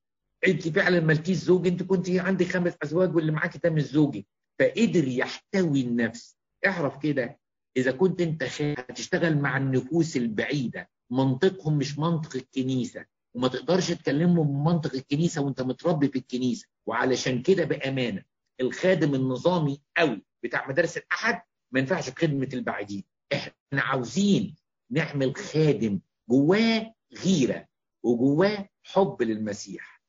انت 0.46 0.68
فعلا 0.68 1.00
مالكيش 1.00 1.36
زوج 1.36 1.66
أنت 1.66 1.82
كنت 1.82 2.10
عندك 2.10 2.46
خمس 2.46 2.72
أزواج 2.82 3.16
واللي 3.16 3.32
معاكي 3.32 3.58
ده 3.58 3.70
مش 3.70 3.82
زوجك 3.82 4.26
فقدر 4.58 5.08
يحتوي 5.08 5.80
النفس. 5.80 6.36
اعرف 6.66 6.98
كده 7.02 7.38
إذا 7.76 7.92
كنت 7.92 8.20
أنت 8.20 8.42
هتشتغل 8.78 9.38
مع 9.38 9.56
النفوس 9.56 10.16
البعيدة. 10.16 10.88
منطقهم 11.10 11.78
مش 11.78 11.98
منطق 11.98 12.36
الكنيسة. 12.36 13.04
وما 13.34 13.48
تقدرش 13.48 13.90
تكلمهم 13.90 14.46
بمنطق 14.46 14.94
الكنيسة 14.94 15.42
وأنت 15.42 15.62
متربي 15.62 16.08
في 16.08 16.18
الكنيسة. 16.18 16.66
وعلشان 16.86 17.42
كده 17.42 17.64
بأمانة 17.64 18.22
الخادم 18.60 19.14
النظامي 19.14 19.82
قوي 19.96 20.22
بتاع 20.42 20.68
مدارس 20.68 20.96
الأحد 20.96 21.42
ما 21.72 21.80
ينفعش 21.80 22.10
خدمة 22.10 22.48
البعيدين. 22.52 23.04
إحنا 23.32 23.82
عاوزين 23.82 24.54
نعمل 24.90 25.34
خادم 25.36 26.00
جواه 26.30 26.94
غيرة 27.24 27.66
وجواه 28.02 28.68
حب 28.82 29.22
للمسيح. 29.22 30.02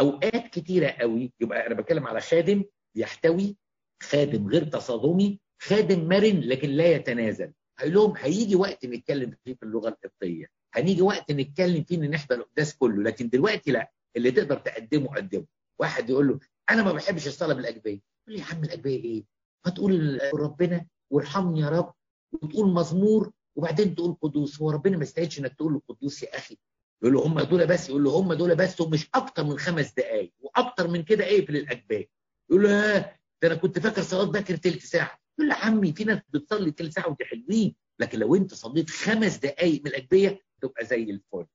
أوقات 0.00 0.48
كتيرة 0.48 0.88
قوي 0.88 1.32
يبقى 1.40 1.66
أنا 1.66 1.74
بتكلم 1.74 2.06
على 2.06 2.20
خادم 2.20 2.64
بيحتوي 2.94 3.56
خادم 4.02 4.48
غير 4.48 4.64
تصادمي 4.64 5.40
خادم 5.62 6.08
مرن 6.08 6.40
لكن 6.40 6.68
لا 6.70 6.86
يتنازل. 6.86 7.52
هقول 7.78 7.94
لهم 7.94 8.14
هيجي 8.16 8.56
وقت 8.56 8.86
نتكلم 8.86 9.34
فيه 9.44 9.54
في 9.54 9.62
اللغة 9.62 9.88
القبطية. 9.88 10.46
هنيجي 10.74 11.02
وقت 11.02 11.32
نتكلم 11.32 11.84
فيه 11.84 11.96
إن 11.96 12.10
نحضر 12.10 12.34
القداس 12.36 12.74
كله 12.76 13.02
لكن 13.02 13.28
دلوقتي 13.28 13.70
لا. 13.70 13.90
اللي 14.16 14.30
تقدر 14.30 14.56
تقدمه 14.58 15.08
قدمه. 15.16 15.44
واحد 15.78 16.10
يقول 16.10 16.28
له 16.28 16.38
أنا 16.70 16.82
ما 16.82 16.92
بحبش 16.92 17.26
الصلاة 17.26 17.54
بالأجبية. 17.54 18.00
يقول 18.28 18.36
لي 18.36 18.38
يا 18.38 18.44
عم 18.44 18.64
الأجبية 18.64 19.04
إيه؟ 19.04 19.24
ما 19.66 19.72
تقول 19.72 20.20
ربنا 20.34 20.86
وارحمني 21.10 21.60
يا 21.60 21.68
رب 21.68 21.92
وتقول 22.32 22.72
مزمور 22.72 23.30
وبعدين 23.56 23.94
تقول 23.94 24.16
قدوس. 24.22 24.60
هو 24.62 24.70
ربنا 24.70 24.96
ما 24.96 25.02
يستاهلش 25.02 25.38
إنك 25.38 25.54
تقول 25.54 25.72
له 25.72 25.82
قدوس 25.88 26.22
يا 26.22 26.36
أخي. 26.38 26.58
يقول 27.02 27.14
له 27.14 27.26
هم 27.26 27.40
دول 27.40 27.66
بس 27.66 27.88
يقول 27.88 28.04
له 28.04 28.10
هم 28.10 28.32
دول 28.34 28.54
بس 28.56 28.80
ومش 28.80 29.08
أكتر 29.14 29.44
من 29.44 29.58
خمس 29.58 29.92
دقائق 29.92 30.32
وأكتر 30.40 30.88
من 30.88 31.02
كده 31.02 31.24
إيه 31.24 31.46
في 31.46 31.52
الأجبية. 31.52 32.08
يقول 32.50 32.62
له 32.62 32.70
آه 32.96 33.19
ده 33.42 33.48
أنا 33.48 33.54
كنت 33.54 33.78
فاكر 33.78 34.02
صلاة 34.02 34.24
باكر 34.24 34.56
تلت 34.56 34.82
ساعة. 34.82 35.18
يقول 35.38 35.48
له 35.48 35.54
يا 35.58 35.60
عمي 35.64 35.92
في 35.92 36.04
ناس 36.04 36.18
بتصلي 36.28 36.70
تلت 36.70 36.92
ساعة 36.92 37.08
ودي 37.10 37.24
حلوين 37.24 37.74
لكن 37.98 38.18
لو 38.18 38.34
انت 38.34 38.54
صليت 38.54 38.90
خمس 38.90 39.36
دقائق 39.36 39.80
من 39.80 39.86
الأجبية 39.86 40.40
تبقى 40.62 40.84
زي 40.86 41.02
الفل. 41.02 41.46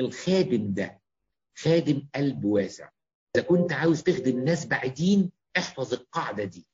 الخادم 0.00 0.74
ده 0.74 1.00
خادم 1.58 2.02
قلب 2.14 2.44
واسع. 2.44 2.88
إذا 3.36 3.44
كنت 3.44 3.72
عاوز 3.72 4.02
تخدم 4.02 4.44
ناس 4.44 4.66
بعيدين 4.66 5.30
احفظ 5.58 5.94
القاعدة 5.94 6.44
دي. 6.44 6.66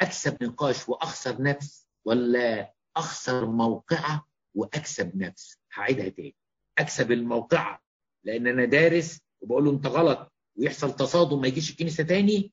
أكسب 0.00 0.42
نقاش 0.44 0.88
وأخسر 0.88 1.42
نفس 1.42 1.86
ولا 2.04 2.74
أخسر 2.96 3.46
موقعة 3.46 4.26
وأكسب 4.54 5.16
نفس. 5.16 5.58
هعيدها 5.74 6.08
تاني. 6.08 6.34
أكسب 6.78 7.12
الموقعة 7.12 7.80
لأن 8.24 8.46
أنا 8.46 8.64
دارس 8.64 9.20
وبقول 9.40 9.64
له 9.64 9.70
أنت 9.70 9.86
غلط 9.86 10.32
ويحصل 10.56 10.96
تصادم 10.96 11.40
ما 11.40 11.48
يجيش 11.48 11.70
الكنيسة 11.70 12.02
تاني 12.04 12.52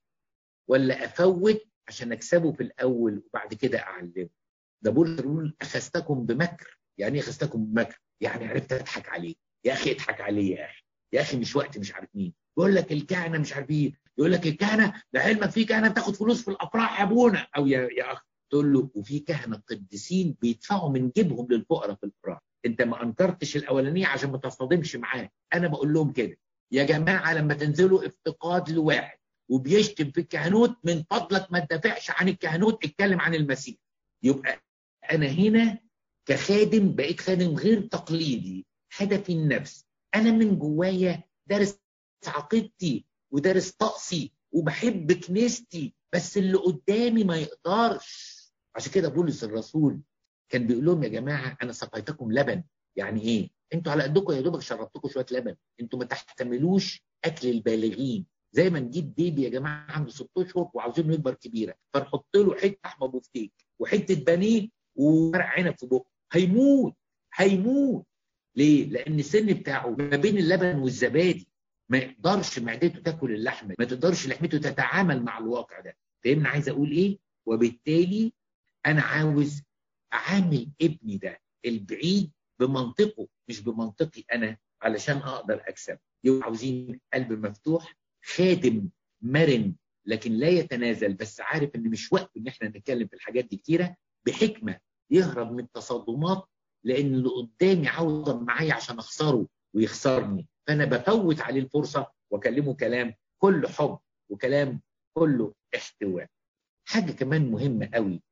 ولا 0.71 1.05
أفوت 1.05 1.61
عشان 1.87 2.11
أكسبه 2.11 2.51
في 2.51 2.63
الأول 2.63 3.23
وبعد 3.27 3.53
كده 3.53 3.79
أعلمه. 3.79 4.29
ده 4.83 4.91
بولس 4.91 5.21
بيقول 5.21 5.55
أخذتكم 5.61 6.25
بمكر. 6.25 6.79
يعني 6.97 7.15
إيه 7.15 7.21
أخذتكم 7.23 7.65
بمكر؟ 7.65 8.01
يعني 8.21 8.45
عرفت 8.47 8.73
أضحك 8.73 9.09
عليه 9.09 9.35
يا 9.65 9.73
أخي 9.73 9.91
اضحك 9.91 10.21
عليه 10.21 10.55
يا 10.55 10.65
أخي. 10.65 10.83
يا 11.13 11.21
أخي 11.21 11.37
مش 11.37 11.55
وقت 11.55 11.77
مش 11.77 11.93
عارف 11.93 12.09
مين. 12.13 12.33
يقول 12.57 12.75
لك 12.75 12.91
الكهنة 12.91 13.37
مش 13.37 13.53
عارف 13.53 13.69
إيه. 13.69 13.93
يقول 14.17 14.31
لك 14.31 14.47
الكهنة 14.47 15.03
ده 15.13 15.19
علمك 15.19 15.49
في 15.49 15.65
كهنة 15.65 15.87
بتاخد 15.89 16.15
فلوس 16.15 16.41
في 16.43 16.51
الأفراح 16.51 16.99
يا 16.99 17.05
أبونا. 17.05 17.47
أو 17.57 17.67
يا 17.67 17.89
يا 17.97 18.13
أخ. 18.13 18.21
تقول 18.51 18.73
له 18.73 18.89
وفي 18.95 19.19
كهنة 19.19 19.61
قديسين 19.69 20.35
بيدفعوا 20.41 20.89
من 20.89 21.09
جيبهم 21.17 21.47
للفقراء 21.51 21.95
في 21.95 22.03
الأفراح. 22.03 22.39
أنت 22.65 22.81
ما 22.81 23.03
أنكرتش 23.03 23.55
الأولانية 23.57 24.07
عشان 24.07 24.31
ما 24.31 24.37
تصطدمش 24.37 24.95
معاه. 24.95 25.29
أنا 25.53 25.67
بقول 25.67 25.93
لهم 25.93 26.11
كده. 26.11 26.37
يا 26.71 26.83
جماعة 26.83 27.33
لما 27.33 27.53
تنزلوا 27.53 28.07
افتقاد 28.07 28.69
لواحد. 28.69 29.17
وبيشتم 29.51 30.11
في 30.11 30.21
الكهنوت 30.21 30.75
من 30.83 31.03
فضلك 31.09 31.51
ما 31.51 31.59
تدافعش 31.59 32.11
عن 32.11 32.29
الكهنوت 32.29 32.85
اتكلم 32.85 33.21
عن 33.21 33.35
المسيح. 33.35 33.75
يبقى 34.23 34.63
أنا 35.11 35.27
هنا 35.27 35.79
كخادم 36.25 36.95
بقيت 36.95 37.19
خادم 37.21 37.55
غير 37.55 37.81
تقليدي 37.81 38.65
هدفي 38.97 39.31
النفس. 39.33 39.85
أنا 40.15 40.31
من 40.31 40.59
جوايا 40.59 41.23
دارس 41.47 41.79
عقيدتي 42.27 43.05
ودارس 43.31 43.71
طقسي 43.71 44.31
وبحب 44.51 45.11
كنيستي 45.11 45.93
بس 46.13 46.37
اللي 46.37 46.57
قدامي 46.57 47.23
ما 47.23 47.37
يقدرش. 47.37 48.41
عشان 48.75 48.91
كده 48.91 49.09
بولس 49.09 49.43
الرسول 49.43 50.01
كان 50.51 50.67
بيقول 50.67 50.85
لهم 50.85 51.03
يا 51.03 51.09
جماعة 51.09 51.57
أنا 51.63 51.71
سقيتكم 51.71 52.31
لبن. 52.31 52.63
يعني 52.95 53.21
إيه؟ 53.21 53.49
أنتوا 53.73 53.91
على 53.91 54.03
قدكم 54.03 54.33
يا 54.33 54.41
دوبك 54.41 54.61
شربتكم 54.61 55.09
شوية 55.09 55.25
لبن. 55.31 55.55
أنتوا 55.81 55.99
ما 55.99 56.05
تحتملوش 56.05 57.03
أكل 57.25 57.47
البالغين. 57.47 58.25
زي 58.51 58.69
ما 58.69 58.79
نجيب 58.79 59.15
بيبي 59.15 59.43
يا 59.43 59.49
جماعة 59.49 59.85
عنده 59.91 60.11
ست 60.11 60.29
أشهر 60.37 60.69
وعاوزينه 60.73 61.13
يكبر 61.13 61.33
كبيرة 61.33 61.75
فنحط 61.93 62.35
له 62.35 62.55
حتة 62.55 62.77
لحمه 62.85 63.07
بفتيك 63.07 63.53
وحتة 63.79 64.15
بانيه 64.23 64.69
وورق 64.95 65.45
عنب 65.45 65.75
في 65.77 65.85
بقه. 65.85 66.05
هيموت 66.31 66.95
هيموت. 67.35 68.05
ليه؟ 68.55 68.89
لأن 68.89 69.19
السن 69.19 69.45
بتاعه 69.45 69.89
ما 69.89 70.15
بين 70.17 70.37
اللبن 70.37 70.75
والزبادي 70.79 71.47
ما 71.89 71.97
يقدرش 71.97 72.59
معدته 72.59 72.99
تاكل 72.99 73.31
اللحمة 73.31 73.75
ما 73.79 73.85
تقدرش 73.85 74.27
لحمته 74.27 74.57
تتعامل 74.57 75.23
مع 75.23 75.37
الواقع 75.37 75.79
ده. 75.79 75.97
فاهمني؟ 76.23 76.47
عايز 76.47 76.69
أقول 76.69 76.91
إيه؟ 76.91 77.19
وبالتالي 77.45 78.33
أنا 78.85 79.01
عاوز 79.01 79.61
أعامل 80.13 80.67
ابني 80.81 81.17
ده 81.17 81.39
البعيد 81.65 82.31
بمنطقه 82.59 83.27
مش 83.49 83.61
بمنطقي 83.61 84.23
أنا 84.33 84.57
علشان 84.81 85.17
أقدر 85.17 85.63
اكسب 85.67 85.97
يبقى 86.23 86.43
عاوزين 86.43 86.99
قلب 87.13 87.45
مفتوح 87.45 87.95
خادم 88.23 88.89
مرن 89.21 89.75
لكن 90.05 90.31
لا 90.31 90.47
يتنازل 90.47 91.13
بس 91.13 91.41
عارف 91.41 91.75
إن 91.75 91.89
مش 91.89 92.13
وقت 92.13 92.31
إن 92.37 92.47
إحنا 92.47 92.67
نتكلم 92.67 93.07
في 93.07 93.13
الحاجات 93.15 93.45
دي 93.45 93.57
كتيرة 93.57 93.95
بحكمة 94.25 94.79
يهرب 95.09 95.51
من 95.51 95.59
التصادمات 95.63 96.43
لأن 96.83 97.05
اللي 97.13 97.29
قدامي 97.29 97.87
عاوز 97.87 98.29
معايا 98.29 98.73
عشان 98.73 98.97
أخسره 98.99 99.47
ويخسرني. 99.73 100.47
فأنا 100.67 100.85
بفوت 100.85 101.41
عليه 101.41 101.61
الفرصة 101.61 102.07
وأكلمه 102.31 102.73
كلام 102.75 103.13
كله 103.37 103.69
حب 103.69 103.99
وكلام 104.29 104.81
كله 105.13 105.53
احتواء. 105.75 106.27
حاجة 106.85 107.11
كمان 107.11 107.51
مهمة 107.51 107.89
قوي 107.93 108.23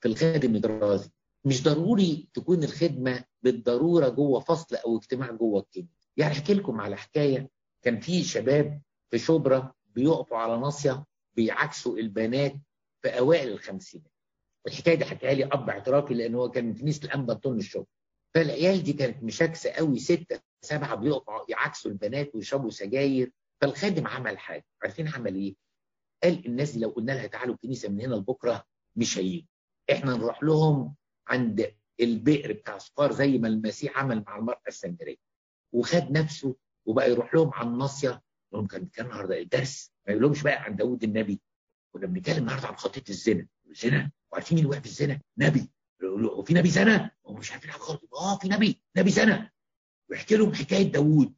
في 0.00 0.08
الخادم 0.08 0.54
الدراسي 0.56 1.10
مش 1.44 1.62
ضروري 1.62 2.28
تكون 2.34 2.64
الخدمة 2.64 3.24
بالضرورة 3.42 4.08
جوه 4.08 4.40
فصل 4.40 4.76
أو 4.76 4.96
اجتماع 4.96 5.30
جوه 5.30 5.60
الكلمة 5.60 5.88
يعني 6.16 6.32
أحكي 6.32 6.54
لكم 6.54 6.80
على 6.80 6.96
حكاية 6.96 7.48
كان 7.82 8.00
في 8.00 8.22
شباب 8.24 8.82
في 9.12 9.18
شبرا 9.18 9.72
بيقفوا 9.94 10.38
على 10.38 10.56
ناصية 10.58 11.04
بيعكسوا 11.36 11.98
البنات 11.98 12.54
في 13.02 13.18
أوائل 13.18 13.48
الخمسينات. 13.48 14.12
الحكاية 14.66 14.94
دي 14.94 15.04
حكاها 15.04 15.34
لي 15.34 15.44
أب 15.44 15.70
اعترافي 15.70 16.14
لأن 16.14 16.34
هو 16.34 16.50
كان 16.50 16.74
كنيسه 16.74 17.04
الأنبا 17.04 17.34
طن 17.34 17.56
الشغل 17.58 17.86
فالعيال 18.34 18.82
دي 18.82 18.92
كانت 18.92 19.22
مشاكسة 19.22 19.70
قوي 19.70 19.98
ستة 19.98 20.40
سبعة 20.64 20.94
بيقفوا 20.94 21.40
يعكسوا 21.48 21.90
البنات 21.90 22.34
ويشربوا 22.34 22.70
سجاير. 22.70 23.32
فالخادم 23.60 24.06
عمل 24.06 24.38
حاجة. 24.38 24.64
عارفين 24.82 25.08
عمل 25.08 25.34
إيه؟ 25.34 25.54
قال 26.22 26.46
الناس 26.46 26.70
دي 26.72 26.80
لو 26.80 26.88
قلنا 26.88 27.12
لها 27.12 27.26
تعالوا 27.26 27.54
الكنيسة 27.54 27.88
من 27.88 28.00
هنا 28.00 28.14
لبكرة 28.14 28.64
مش 28.96 29.18
هيجوا 29.18 29.46
إحنا 29.92 30.16
نروح 30.16 30.42
لهم 30.42 30.94
عند 31.28 31.74
البئر 32.00 32.52
بتاع 32.52 32.78
صفار 32.78 33.12
زي 33.12 33.38
ما 33.38 33.48
المسيح 33.48 33.98
عمل 33.98 34.24
مع 34.26 34.36
المرأة 34.38 34.62
السامريه 34.68 35.16
وخد 35.72 36.10
نفسه 36.12 36.56
وبقى 36.86 37.10
يروح 37.10 37.34
لهم 37.34 37.50
على 37.54 37.68
الناصية 37.68 38.22
لهم 38.52 38.66
كان 38.66 38.86
كان 38.86 39.06
النهارده 39.06 39.38
الدرس 39.38 39.92
ما 40.06 40.12
يقولهمش 40.12 40.42
بقى 40.42 40.62
عن 40.62 40.76
داوود 40.76 41.04
النبي. 41.04 41.40
كنا 41.92 42.06
بنتكلم 42.06 42.38
النهارده 42.38 42.68
عن 42.68 42.76
خطية 42.76 43.04
الزنا. 43.08 43.46
الزنا 43.70 44.10
وعارفين 44.32 44.64
مين 44.68 44.80
في 44.80 44.86
الزنا؟ 44.86 45.20
نبي. 45.38 45.70
هو 46.04 46.42
في 46.42 46.54
نبي 46.54 46.70
زنا؟ 46.70 47.10
هم 47.26 47.38
مش 47.38 47.52
عارفين 47.52 47.70
حاجة 47.70 47.80
خالص 47.80 48.00
آه 48.14 48.38
في 48.38 48.48
نبي. 48.48 48.82
نبي 48.96 49.10
زنا. 49.10 49.50
ويحكي 50.10 50.36
لهم 50.36 50.54
حكاية 50.54 50.82
داوود. 50.92 51.34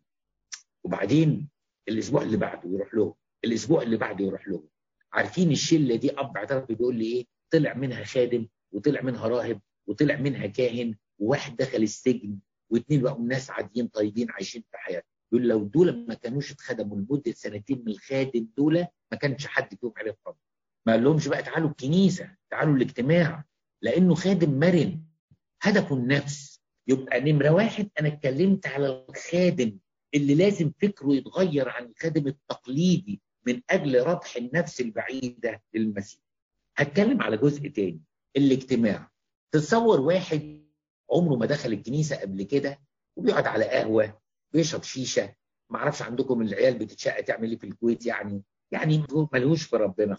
وبعدين 0.85 1.49
الأسبوع 1.88 2.23
اللي 2.23 2.37
بعده 2.37 2.68
يروح 2.71 2.94
لهم. 2.94 3.14
الأسبوع 3.44 3.83
اللي 3.83 3.97
بعده 3.97 4.25
يروح 4.25 4.49
لهم. 4.49 4.68
عارفين 5.12 5.50
الشلة 5.50 5.97
دي؟ 5.97 6.11
أب 6.11 6.37
اعترف 6.37 6.64
بيقول 6.68 6.97
لي 6.97 7.04
إيه؟ 7.04 7.26
طلع 7.50 7.75
منها 7.75 8.04
خادم 8.04 8.49
وطلع 8.73 9.00
منها 9.02 9.28
راهب 9.28 9.61
وطلع 9.87 10.16
منها 10.16 10.47
كاهن 10.47 10.94
وواحد 11.18 11.56
دخل 11.56 11.83
السجن 11.83 12.38
واثنين 12.71 13.02
بقوا 13.02 13.26
ناس 13.26 13.50
عاديين 13.50 13.88
طيبين 13.88 14.30
عايشين 14.30 14.62
في 14.71 14.76
حياتهم. 14.78 15.13
يقول 15.33 15.49
لو 15.49 15.64
دول 15.64 16.07
ما 16.09 16.14
كانوش 16.14 16.52
اتخدموا 16.52 16.97
لمدة 16.97 17.33
سنتين 17.33 17.83
من 17.87 17.93
الخادم 17.93 18.49
دول 18.57 18.87
ما 19.12 19.19
كانش 19.19 19.47
حد 19.47 19.75
فيهم 19.81 19.93
عرف 19.97 20.16
ربنا 20.26 20.40
ما 20.87 20.93
قال 20.93 21.04
لهمش 21.04 21.28
بقى 21.28 21.43
تعالوا 21.43 21.69
الكنيسة 21.71 22.31
تعالوا 22.50 22.76
الاجتماع. 22.76 23.45
لأنه 23.83 24.14
خادم 24.14 24.59
مرن 24.59 25.00
هدفه 25.62 25.95
النفس. 25.97 26.61
يبقى 26.88 27.21
نمرة 27.21 27.50
واحد 27.50 27.88
أنا 28.00 28.09
اتكلمت 28.09 28.66
على 28.66 29.04
الخادم 29.09 29.78
اللي 30.14 30.35
لازم 30.35 30.73
فكره 30.83 31.14
يتغير 31.14 31.69
عن 31.69 31.85
الخادم 31.85 32.26
التقليدي 32.26 33.21
من 33.47 33.61
أجل 33.71 34.02
ربح 34.07 34.37
النفس 34.37 34.81
البعيدة 34.81 35.62
للمسيح. 35.75 36.21
هتكلم 36.76 37.23
على 37.23 37.37
جزء 37.37 37.69
تاني 37.69 38.00
الاجتماع. 38.37 39.11
تتصور 39.52 40.00
واحد 40.00 40.64
عمره 41.11 41.37
ما 41.37 41.47
دخل 41.47 41.73
الكنيسة 41.73 42.16
قبل 42.16 42.43
كده 42.43 42.81
وبيقعد 43.16 43.47
على 43.47 43.64
قهوة 43.64 44.19
بيشرب 44.54 44.82
شيشة. 44.82 45.34
ما 45.70 45.78
أعرفش 45.78 46.02
عندكم 46.02 46.42
العيال 46.42 46.78
بتتشقى 46.78 47.23
تعمل 47.23 47.50
إيه 47.50 47.58
في 47.58 47.66
الكويت 47.66 48.06
يعني. 48.06 48.42
يعني 48.73 49.04
ملهوش 49.32 49.62
في 49.62 49.76
ربنا. 49.76 50.16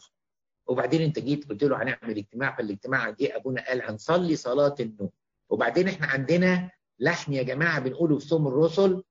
وبعدين 0.68 1.02
انت 1.02 1.20
جيت 1.20 1.50
قلت 1.50 1.64
له 1.64 1.84
هنعمل 1.84 2.18
اجتماع. 2.18 2.56
في 2.56 2.62
الاجتماع 2.62 3.10
جه 3.10 3.36
ابونا 3.36 3.68
قال 3.68 3.82
هنصلي 3.82 4.36
صلاة 4.36 4.76
النوم. 4.80 5.10
وبعدين 5.50 5.88
إحنا 5.88 6.08
عندنا 6.08 6.72
لحن 7.00 7.34
يا 7.34 7.44
جماعة 7.44 7.80
بنقوله 7.80 8.18
في 8.20 8.26
صوم 8.28 8.48
الرسل. 8.48 9.04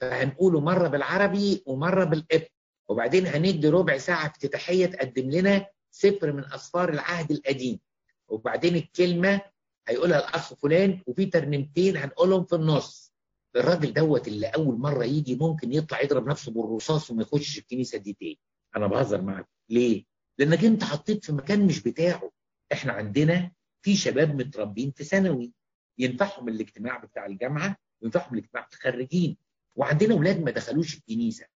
فهنقوله 0.00 0.60
مرة 0.60 0.88
بالعربي 0.88 1.62
ومرة 1.66 2.04
بالقبط. 2.04 2.50
وبعدين 2.88 3.26
هندي 3.26 3.68
ربع 3.68 3.98
ساعة 3.98 4.26
افتتاحيه 4.26 4.86
تقدم 4.86 5.30
لنا 5.30 5.66
سفر 5.90 6.32
من 6.32 6.44
أسفار 6.44 6.88
العهد 6.88 7.30
القديم. 7.30 7.80
وبعدين 8.28 8.76
الكلمة 8.76 9.40
هيقولها 9.88 10.18
الأخ 10.18 10.54
فلان 10.54 11.02
وفي 11.06 11.26
ترنيمتين 11.26 11.96
هنقولهم 11.96 12.44
في 12.44 12.54
النص. 12.54 13.13
الراجل 13.56 13.92
دوت 13.92 14.28
اللي 14.28 14.46
أول 14.46 14.78
مرة 14.78 15.04
يجي 15.04 15.34
ممكن 15.36 15.72
يطلع 15.72 16.00
يضرب 16.02 16.28
نفسه 16.28 16.52
بالرصاص 16.52 17.10
وما 17.10 17.22
يخشش 17.22 17.58
الكنيسة 17.58 17.98
دي 17.98 18.12
تاني. 18.20 18.38
أنا 18.76 18.86
بهزر 18.86 19.22
معاك. 19.22 19.48
ليه؟ 19.70 20.04
لأنك 20.38 20.64
أنت 20.64 20.84
حطيت 20.84 21.24
في 21.24 21.32
مكان 21.32 21.66
مش 21.66 21.82
بتاعه. 21.82 22.30
إحنا 22.72 22.92
عندنا 22.92 23.50
في 23.82 23.96
شباب 23.96 24.34
متربين 24.34 24.90
في 24.90 25.04
ثانوي. 25.04 25.52
ينفعهم 25.98 26.48
الاجتماع 26.48 26.98
بتاع 26.98 27.26
الجامعة 27.26 27.76
وينفعهم 28.02 28.34
الاجتماع 28.34 28.68
الخريجين. 28.72 29.36
وعندنا 29.76 30.14
أولاد 30.14 30.42
ما 30.42 30.50
دخلوش 30.50 30.96
الكنيسة. 30.96 31.46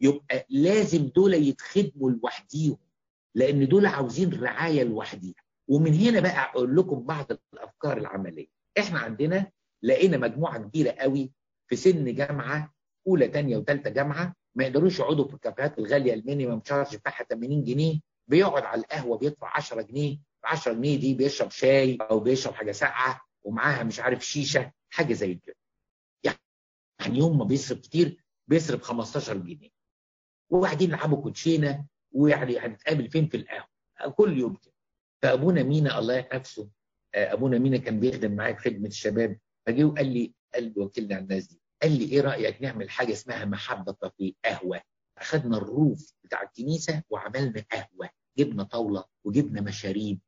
يبقى 0.00 0.46
لازم 0.50 1.06
دول 1.06 1.34
يتخدموا 1.34 2.10
لوحديهم. 2.10 2.78
لأن 3.34 3.68
دول 3.68 3.86
عاوزين 3.86 4.40
رعاية 4.42 4.82
لوحديها. 4.82 5.42
ومن 5.68 5.94
هنا 5.94 6.20
بقى 6.20 6.50
أقول 6.50 6.76
لكم 6.76 7.00
بعض 7.00 7.26
الأفكار 7.54 7.98
العملية. 7.98 8.46
إحنا 8.78 8.98
عندنا 8.98 9.50
لقينا 9.82 10.16
مجموعة 10.16 10.58
كبيرة 10.58 10.90
قوي 10.90 11.30
في 11.68 11.76
سن 11.76 12.14
جامعة 12.14 12.74
أولى 13.06 13.28
ثانية 13.28 13.56
وثالثه 13.56 13.90
جامعة 13.90 14.34
ما 14.54 14.64
يقدروش 14.64 14.98
يقعدوا 14.98 15.28
في 15.28 15.34
الكافيهات 15.34 15.78
الغالية 15.78 16.14
ال 16.14 16.20
minimum 16.20 16.60
charge 16.60 16.96
بتاعها 16.96 17.24
80 17.24 17.64
جنيه 17.64 18.00
بيقعد 18.26 18.62
على 18.62 18.80
القهوة 18.80 19.18
بيدفع 19.18 19.56
10 19.56 19.82
جنيه 19.82 20.16
ب 20.16 20.46
10 20.46 20.72
جنيه 20.72 20.96
دي 21.00 21.14
بيشرب 21.14 21.50
شاي 21.50 21.98
أو 22.00 22.20
بيشرب 22.20 22.54
حاجة 22.54 22.72
ساقعة 22.72 23.20
ومعاها 23.42 23.82
مش 23.82 24.00
عارف 24.00 24.26
شيشة 24.26 24.72
حاجة 24.90 25.12
زي 25.12 25.34
كده. 25.34 25.54
يعني 27.00 27.18
يوم 27.18 27.38
ما 27.38 27.44
بيصرف 27.44 27.78
كتير 27.80 28.24
بيصرف 28.48 28.82
15 28.82 29.36
جنيه. 29.36 29.68
وبعدين 30.50 30.88
يلعبوا 30.88 31.22
كوتشينة 31.22 31.86
ويعني 32.12 32.58
هنتقابل 32.58 33.10
فين 33.10 33.28
في 33.28 33.36
القهوة؟ 33.36 33.68
كل 34.16 34.38
يوم 34.38 34.54
كده. 34.56 34.72
فأبونا 35.22 35.62
مينا 35.62 35.98
الله 35.98 36.14
يحفظه 36.14 36.68
أبونا 37.14 37.58
مينا 37.58 37.76
كان 37.76 38.00
بيخدم 38.00 38.36
معايا 38.36 38.54
في 38.54 38.70
خدمة 38.70 38.86
الشباب 38.88 39.38
فجه 39.66 39.84
وقال 39.84 40.06
لي 40.06 40.32
قال 40.54 40.64
لي 40.64 40.74
وكلني 40.76 41.14
على 41.14 41.22
الناس 41.22 41.46
دي 41.46 41.60
قال 41.82 41.98
لي 41.98 42.04
إيه 42.04 42.20
رأيك 42.20 42.62
نعمل 42.62 42.90
حاجة 42.90 43.12
اسمها 43.12 43.44
محبة 43.44 43.96
في 44.18 44.34
قهوة؟ 44.44 44.80
اخذنا 45.18 45.56
الروف 45.56 46.12
بتاع 46.24 46.42
الكنيسة 46.42 47.02
وعملنا 47.10 47.64
قهوة 47.72 48.10
جبنا 48.38 48.62
طاولة 48.62 49.04
وجبنا 49.24 49.60
مشاريب 49.60 50.20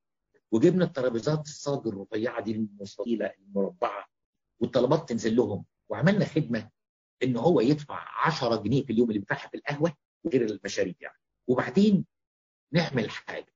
وجبنا 0.53 0.85
الترابيزات 0.85 1.47
الصاج 1.47 1.87
الرفيعة 1.87 2.43
دي 2.45 2.53
المستطيلة 2.53 3.27
المربعة 3.39 4.07
والطلبات 4.61 5.09
تنزل 5.09 5.37
لهم 5.37 5.65
وعملنا 5.89 6.25
خدمة 6.25 6.71
إن 7.23 7.37
هو 7.37 7.61
يدفع 7.61 8.27
10 8.27 8.57
جنيه 8.63 8.85
في 8.85 8.93
اليوم 8.93 9.09
اللي 9.09 9.19
بيدفعها 9.19 9.49
في 9.49 9.57
القهوة 9.57 9.93
غير 10.33 10.45
المشاريب 10.45 10.97
يعني. 11.01 11.17
وبعدين 11.49 12.05
نعمل 12.73 13.11
حاجة 13.11 13.53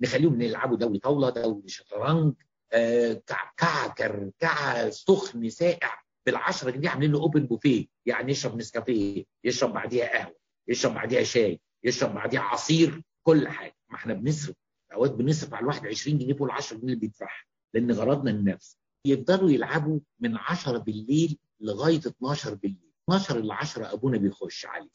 نخليهم 0.00 0.40
يلعبوا 0.40 0.76
دوري 0.76 0.98
طاولة 0.98 1.30
دوري 1.30 1.68
شطرنج 1.68 2.34
آه 2.72 3.22
كعكعه 3.26 3.94
كركعه 3.94 4.90
سخن 4.90 5.48
ساقع 5.50 5.98
بال 6.26 6.36
10 6.36 6.70
جنيه 6.70 6.88
عاملين 6.88 7.12
له 7.12 7.18
اوبن 7.20 7.46
بوفيه 7.46 7.86
يعني 8.06 8.32
يشرب 8.32 8.56
نسكافيه 8.56 9.24
يشرب 9.44 9.72
بعديها 9.72 10.18
قهوة 10.18 10.36
يشرب 10.68 10.94
بعديها 10.94 11.22
شاي 11.22 11.60
يشرب 11.84 12.14
بعديها 12.14 12.40
عصير 12.40 13.02
كل 13.22 13.48
حاجة. 13.48 13.76
ما 13.88 13.96
إحنا 13.96 14.14
بنصرف. 14.14 14.56
اوقات 14.92 15.10
بنصرف 15.10 15.54
على 15.54 15.62
الواحد 15.62 15.86
20 15.86 16.18
جنيه 16.18 16.34
فوق 16.34 16.46
ال 16.48 16.50
10 16.54 16.76
جنيه 16.76 16.86
اللي 16.86 17.00
بيدفعها. 17.00 17.44
لأن 17.74 17.92
غرضنا 17.92 18.30
النفس. 18.30 18.78
يفضلوا 19.04 19.50
يلعبوا 19.50 20.00
من 20.20 20.36
10 20.36 20.78
بالليل 20.78 21.38
لغاية 21.60 21.98
12 21.98 22.54
بالليل. 22.54 22.90
12 23.04 23.40
ل 23.40 23.52
10 23.52 23.92
أبونا 23.92 24.18
بيخش 24.18 24.66
عليه 24.66 24.88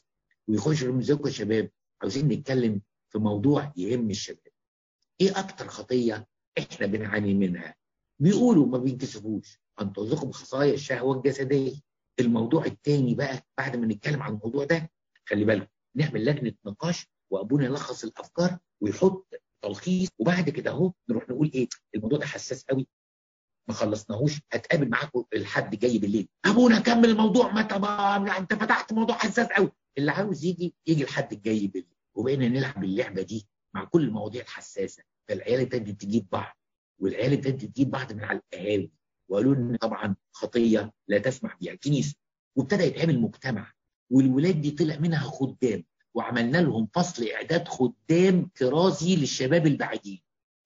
ويخش 0.48 0.82
يقول 0.82 0.98
إزيكم 0.98 1.26
يا 1.26 1.32
شباب؟ 1.32 1.70
عاوزين 2.02 2.28
نتكلم 2.28 2.80
في 3.08 3.18
موضوع 3.18 3.72
يهم 3.76 4.10
الشباب. 4.10 4.52
إيه 5.20 5.38
أكتر 5.38 5.68
خطية 5.68 6.26
إحنا 6.58 6.86
بنعاني 6.86 7.34
منها. 7.34 7.74
بيقولوا 8.20 8.66
ما 8.66 8.78
بينكسفوش. 8.78 9.60
أن 9.80 9.92
ترزقهم 9.92 10.32
خصايا 10.32 10.74
الشهوة 10.74 11.16
الجسدية. 11.16 11.72
الموضوع 12.20 12.64
الثاني 12.64 13.14
بقى 13.14 13.42
بعد 13.58 13.76
ما 13.76 13.86
نتكلم 13.86 14.22
عن 14.22 14.34
الموضوع 14.34 14.64
ده 14.64 14.90
خلي 15.28 15.44
بالكم 15.44 15.66
نعمل 15.96 16.24
لجنة 16.24 16.52
نقاش 16.66 17.06
وأبونا 17.30 17.64
يلخص 17.64 18.04
الأفكار 18.04 18.58
ويحط 18.80 19.26
تلخيص 19.62 20.08
وبعد 20.18 20.50
كده 20.50 20.70
أهو 20.70 20.92
نروح 21.08 21.28
نقول 21.28 21.50
إيه 21.54 21.68
الموضوع 21.94 22.18
ده 22.18 22.26
حساس 22.26 22.64
قوي. 22.64 22.86
ما 23.68 23.74
خلصناهوش 23.74 24.40
هتقابل 24.52 24.88
معاكم 24.88 25.24
الحد 25.34 25.78
جاي 25.78 25.98
بالليل. 25.98 26.28
أبونا 26.44 26.80
كمل 26.80 27.08
الموضوع. 27.08 27.52
ما 27.52 27.62
طبعا 27.62 28.38
أنت 28.38 28.54
فتحت 28.54 28.92
موضوع 28.92 29.16
حساس 29.16 29.46
قوي. 29.46 29.72
اللي 29.98 30.12
عاوز 30.12 30.44
يجي 30.44 30.74
يجي 30.86 31.02
الحد 31.04 31.32
الجاي 31.32 31.66
بالليل. 31.66 31.94
وبقينا 32.14 32.48
نلعب 32.48 32.84
اللعبة 32.84 33.22
دي 33.22 33.46
مع 33.74 33.84
كل 33.84 34.02
المواضيع 34.04 34.42
الحساسة. 34.42 35.02
فالعيال 35.28 35.60
ابتدت 35.60 36.00
تجيب 36.02 36.26
بعض 36.32 36.56
والعيال 36.98 37.32
ابتدت 37.32 37.64
تجيب 37.64 37.90
بعض 37.90 38.12
من 38.12 38.24
على 38.24 38.40
القهاوي 38.52 38.90
وقالوا 39.28 39.54
لنا 39.54 39.78
طبعا 39.78 40.16
خطية 40.32 40.92
لا 41.08 41.18
تسمح 41.18 41.56
بها 41.60 41.72
الكنيسة 41.72 42.14
وابتدى 42.56 42.82
يتعمل 42.84 43.18
مجتمع 43.20 43.72
والولاد 44.10 44.60
دي 44.60 44.70
طلع 44.70 44.96
منها 44.98 45.18
خدام 45.18 45.84
وعملنا 46.14 46.58
لهم 46.58 46.88
فصل 46.94 47.26
إعداد 47.28 47.68
خدام 47.68 48.50
كرازي 48.58 49.16
للشباب 49.16 49.66
البعيدين. 49.66 50.22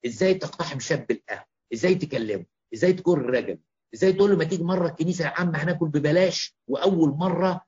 إزاي 0.06 0.34
تقتحم 0.34 0.78
شاب 0.80 1.10
القهوه 1.10 1.44
إزاي 1.72 1.94
تكلمه؟ 1.94 2.44
إزاي 2.74 2.92
تكون 2.92 3.20
رجل؟ 3.20 3.58
إزاي 3.94 4.12
تقول 4.12 4.30
له 4.30 4.36
ما 4.36 4.44
تيجي 4.44 4.62
مرة 4.64 4.88
الكنيسة 4.88 5.24
يا 5.24 5.30
عم 5.36 5.56
هناكل 5.56 5.88
ببلاش؟ 5.88 6.56
وأول 6.66 7.08
مرة 7.10 7.64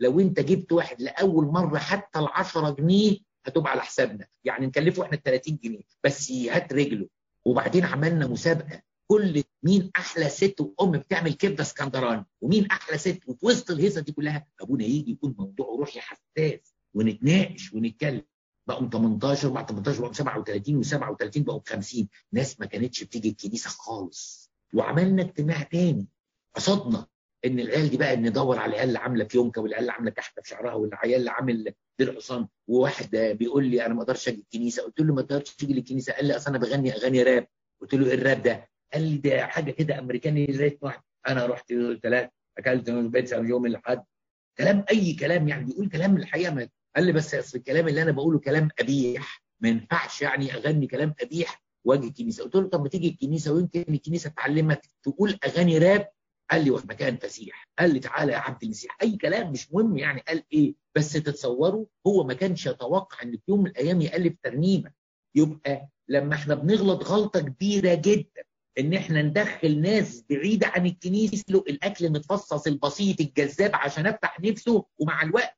لو 0.00 0.20
أنت 0.20 0.40
جبت 0.40 0.72
واحد 0.72 1.02
لأول 1.02 1.44
مرة 1.46 1.78
حتى 1.78 2.18
ال 2.18 2.28
10 2.28 2.70
جنيه 2.70 3.18
هتبقى 3.46 3.70
على 3.72 3.80
حسابنا. 3.82 4.26
يعني 4.44 4.66
نكلفه 4.66 5.02
إحنا 5.02 5.16
ال 5.16 5.22
30 5.22 5.58
جنيه 5.64 5.80
بس 6.04 6.32
هات 6.32 6.72
رجله. 6.72 7.08
وبعدين 7.44 7.84
عملنا 7.84 8.26
مسابقة. 8.26 8.82
كل 9.08 9.42
مين 9.62 9.90
أحلى 9.96 10.28
ست 10.28 10.54
وأم 10.60 10.90
بتعمل 10.90 11.32
كبدة 11.34 11.62
اسكندراني 11.62 12.24
ومين 12.40 12.66
أحلى 12.66 12.98
ست 12.98 13.20
وفي 13.26 13.46
وسط 13.46 13.70
الهيصة 13.70 14.00
دي 14.00 14.12
كلها 14.12 14.46
أبونا 14.60 14.84
يجي 14.84 15.10
يكون 15.12 15.34
موضوع 15.38 15.66
روحي 15.66 16.00
حساس. 16.00 16.74
ونتناقش 16.94 17.72
ونتكلم. 17.72 18.22
بقوا 18.66 18.88
18 18.88 19.48
بعد 19.48 19.70
18 19.70 20.00
بقوا 20.00 20.12
37 20.12 20.84
و37 20.84 21.38
بقوا 21.42 21.60
50 21.66 22.08
ناس 22.32 22.60
ما 22.60 22.66
كانتش 22.66 23.04
بتيجي 23.04 23.28
الكنيسة 23.28 23.70
خالص. 23.70 24.50
وعملنا 24.74 25.22
اجتماع 25.22 25.62
تاني. 25.62 26.06
قصدنا 26.54 27.06
إن 27.44 27.60
العيال 27.60 27.90
دي 27.90 27.96
بقى 27.96 28.16
ندور 28.16 28.58
على 28.58 28.70
العيال 28.70 28.88
اللي 28.88 28.98
عاملة 28.98 29.24
فيونكة 29.24 29.60
والعيال 29.62 29.80
اللي 29.82 29.92
عاملة 29.92 30.10
كحته 30.10 30.42
في 30.42 30.48
شعرها 30.48 30.74
والعيال 30.74 31.20
اللي 31.20 31.30
عامل 31.30 31.74
حصان 32.04 32.48
وواحد 32.68 33.16
بيقول 33.16 33.66
لي 33.66 33.86
أنا 33.86 33.94
ما 33.94 34.02
أقدرش 34.02 34.28
أجي 34.28 34.40
الكنيسة. 34.40 34.82
قلت 34.82 35.00
له 35.00 35.14
ما 35.14 35.22
تقدرش 35.22 35.54
تيجي 35.54 35.72
الكنيسه 35.72 36.12
قال 36.12 36.26
لي 36.26 36.36
أصل 36.36 36.50
أنا 36.50 36.58
بغني 36.58 36.92
أغاني 36.96 37.22
راب. 37.22 37.46
قلت 37.80 37.94
له 37.94 38.06
إيه 38.06 38.14
الراب 38.14 38.42
ده؟ 38.42 38.68
قال 38.92 39.02
لي 39.02 39.16
ده 39.16 39.46
حاجة 39.46 39.70
كده 39.70 39.98
أمريكاني 39.98 40.52
زي 40.52 40.78
واحد. 40.82 41.02
أنا 41.28 41.46
رحت 41.46 41.72
ثلاث 42.02 42.28
أكلت 42.58 42.90
بيتزا 42.90 43.36
يوم 43.36 43.66
الأحد. 43.66 44.04
كلام 44.58 44.84
أي 44.90 45.12
كلام 45.14 45.48
يعني 45.48 45.64
بيقول 45.64 45.88
كلام 45.88 46.16
الحقيقة. 46.16 46.54
ما 46.54 46.68
قال 46.96 47.06
لي 47.06 47.12
بس 47.12 47.34
أصل 47.34 47.58
الكلام 47.58 47.88
اللي 47.88 48.02
أنا 48.02 48.10
بقوله 48.10 48.38
كلام 48.38 48.68
قبيح 48.78 49.42
ما 49.60 49.68
ينفعش 49.68 50.22
يعني 50.22 50.54
أغني 50.54 50.86
كلام 50.86 51.14
قبيح 51.20 51.62
وأجي 51.84 52.06
الكنيسة. 52.06 52.44
قلت 52.44 52.54
له 52.56 52.68
طب 52.68 52.82
ما 52.82 52.88
تيجي 52.88 53.08
الكنيسة 53.08 53.52
ويمكن 53.52 53.84
الكنيسة 53.88 54.30
تعلمك 54.30 54.80
تقول 55.02 55.38
أغاني 55.46 55.78
راب 55.78 56.08
قال 56.50 56.64
لي 56.64 56.70
وفي 56.70 56.86
مكان 56.86 57.16
فسيح. 57.16 57.68
قال 57.78 57.92
لي 57.94 57.98
تعالى 58.00 58.32
يا 58.32 58.38
عبد 58.38 58.62
المسيح. 58.64 58.96
أي 59.02 59.16
كلام 59.16 59.52
مش 59.52 59.72
مهم 59.72 59.98
يعني. 59.98 60.20
قال 60.20 60.42
إيه؟ 60.52 60.74
بس 60.96 61.12
تتصوروا 61.12 61.86
هو 62.06 62.24
ما 62.24 62.34
كانش 62.34 62.66
يتوقع 62.66 63.22
إن 63.22 63.32
في 63.32 63.42
يوم 63.48 63.60
من 63.62 63.70
الأيام 63.70 64.00
يألف 64.00 64.34
ترنيمة. 64.42 64.92
يبقى 65.34 65.88
لما 66.08 66.34
إحنا 66.34 66.54
بنغلط 66.54 67.04
غلطة 67.04 67.40
كبيرة 67.40 67.94
جدا 67.94 68.42
إن 68.78 68.94
إحنا 68.94 69.22
ندخل 69.22 69.80
ناس 69.80 70.24
بعيدة 70.30 70.66
عن 70.66 70.86
الكنيسة 70.86 71.44
له 71.48 71.64
الأكل 71.68 72.04
المتفصص 72.04 72.66
البسيط 72.66 73.20
الجذاب 73.20 73.70
عشان 73.74 74.06
أفتح 74.06 74.40
نفسه 74.40 74.84
ومع 74.98 75.22
الوقت. 75.22 75.56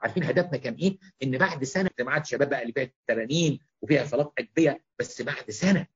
عارفين 0.00 0.22
هدفنا 0.24 0.56
كان 0.58 0.74
إيه؟ 0.74 0.98
إن 1.22 1.38
بعد 1.38 1.64
سنة 1.64 1.86
اجتماعات 1.86 2.26
شباب 2.26 2.48
بقى 2.48 2.62
اللي 2.62 2.72
فيها 2.72 2.90
ترانيم 3.08 3.58
وفيها 3.82 4.06
صلاة 4.06 4.32
أجبية 4.38 4.84
بس 4.98 5.22
بعد 5.22 5.50
سنة. 5.50 5.86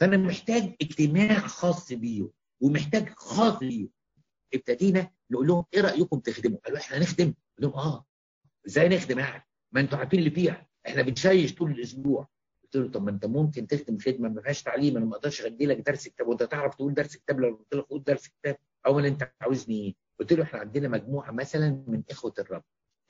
فأنا 0.00 0.16
محتاج 0.16 0.74
اجتماع 0.82 1.38
خاص 1.38 1.92
بيه 1.92 2.28
ومحتاج 2.60 3.08
خاص 3.16 3.58
بيه. 3.58 3.88
ابتدينا 4.54 5.10
نقول 5.30 5.46
لهم 5.46 5.64
إيه 5.74 5.80
رأيكم 5.80 6.18
تخدموا؟ 6.18 6.58
قالوا 6.58 6.78
إحنا 6.78 6.98
نخدم؟ 6.98 7.26
قلت 7.26 7.60
لهم 7.60 7.72
آه. 7.72 8.04
إزاي 8.66 8.88
نخدم 8.88 9.18
يعني؟ 9.18 9.46
ما 9.72 9.80
أنتوا 9.80 9.98
عارفين 9.98 10.18
اللي 10.18 10.30
فيها. 10.30 10.66
إحنا 10.86 11.02
بنشيش 11.02 11.54
طول 11.54 11.70
الأسبوع. 11.70 12.28
قلت 12.64 12.76
له 12.76 12.88
طب 12.90 13.02
ما 13.02 13.10
أنت 13.10 13.26
ممكن 13.26 13.66
تخدم 13.66 13.98
خدمة 13.98 14.28
ما 14.28 14.42
فيهاش 14.42 14.62
تعليم. 14.62 14.96
أنا 14.96 15.06
ما 15.06 15.16
أقدرش 15.16 15.42
ادي 15.42 15.66
لك 15.66 15.76
درس 15.76 16.08
كتاب. 16.08 16.28
وأنت 16.28 16.42
تعرف 16.42 16.74
تقول 16.74 16.94
درس 16.94 17.16
كتاب؟ 17.16 17.40
لو 17.40 17.54
قلت 17.56 17.74
لك 17.74 17.84
قول 17.84 18.02
درس 18.04 18.28
كتاب. 18.28 18.56
اولا 18.86 19.08
أنت 19.08 19.32
عاوزني 19.40 19.74
إيه؟ 19.86 19.94
قلت 20.20 20.32
له 20.32 20.42
إحنا 20.42 20.58
عندنا 20.58 20.88
مجموعة 20.88 21.30
مثلا 21.30 21.84
من 21.86 22.02
إخوة 22.10 22.34
الرب. 22.38 22.62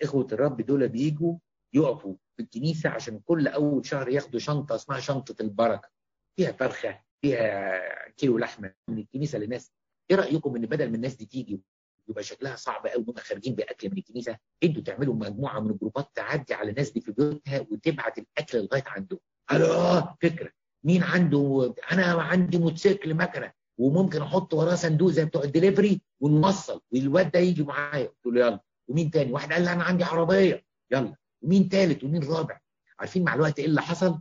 إخوة 0.02 0.26
الرب 0.32 0.60
دول 0.60 0.88
بيجوا 0.88 1.36
يقفوا 1.74 2.14
في 2.36 2.42
الكنيسة 2.42 2.88
عشان 2.90 3.20
كل 3.20 3.48
أول 3.48 3.86
شهر 3.86 4.08
ياخدوا 4.08 4.40
شنطة 4.40 4.74
اسمها 4.74 5.00
شنطة 5.00 5.42
البركة. 5.42 5.88
فيها 6.36 6.52
فرخة. 6.52 7.00
فيها 7.22 8.08
كيلو 8.16 8.38
لحمة 8.38 8.72
من 8.88 8.98
الكنيسة 8.98 9.38
للناس. 9.38 9.72
إيه 10.10 10.16
رأيكم 10.16 10.56
إن 10.56 10.66
بدل 10.66 10.88
ما 10.90 10.96
الناس 10.96 11.14
دي 11.14 11.26
تيجي 11.26 11.60
يبقى 12.08 12.22
شكلها 12.22 12.56
صعب 12.56 12.86
قوي 12.86 13.04
وهم 13.08 13.16
خارجين 13.16 13.54
بأكل 13.54 13.90
من 13.90 13.98
الكنيسة؟ 13.98 14.36
إنتوا 14.64 14.82
تعملوا 14.82 15.14
مجموعة 15.14 15.60
من 15.60 15.70
الجروبات 15.70 16.10
تعدي 16.14 16.54
على 16.54 16.70
الناس 16.70 16.90
دي 16.90 17.00
في 17.00 17.12
بيوتها 17.12 17.60
وتبعت 17.60 18.18
الأكل 18.18 18.58
لغاية 18.58 18.84
عندهم 18.86 19.20
آه 19.50 20.16
فكرة. 20.22 20.50
مين 20.84 21.02
عنده 21.02 21.74
أنا 21.92 22.04
عندي 22.22 22.58
موتوسيكل 22.58 23.14
مكنة 23.14 23.52
وممكن 23.78 24.22
أحط 24.22 24.54
وراه 24.54 24.74
صندوق 24.74 25.10
زي 25.10 25.24
بتوع 25.24 25.42
الدليفري 25.42 26.00
ونوصل 26.20 26.80
والواد 26.92 27.30
ده 27.30 27.38
يجي 27.38 27.62
معايا. 27.62 28.06
قلت 28.06 28.26
له 28.34 28.46
يلا. 28.46 28.60
ومين 28.88 29.10
تاني؟ 29.10 29.32
واحد 29.32 29.52
قال 29.52 29.62
لي 29.62 29.72
أنا 29.72 29.82
عندي 29.84 30.04
عربية. 30.04 30.64
يلا. 30.90 31.14
ومين 31.42 31.68
تالت؟ 31.68 32.04
ومين 32.04 32.22
رابع؟ 32.24 32.60
عارفين 32.98 33.24
مع 33.24 33.34
الوقت 33.34 33.58
إيه 33.58 33.66
اللي 33.66 33.82
حصل؟ 33.82 34.20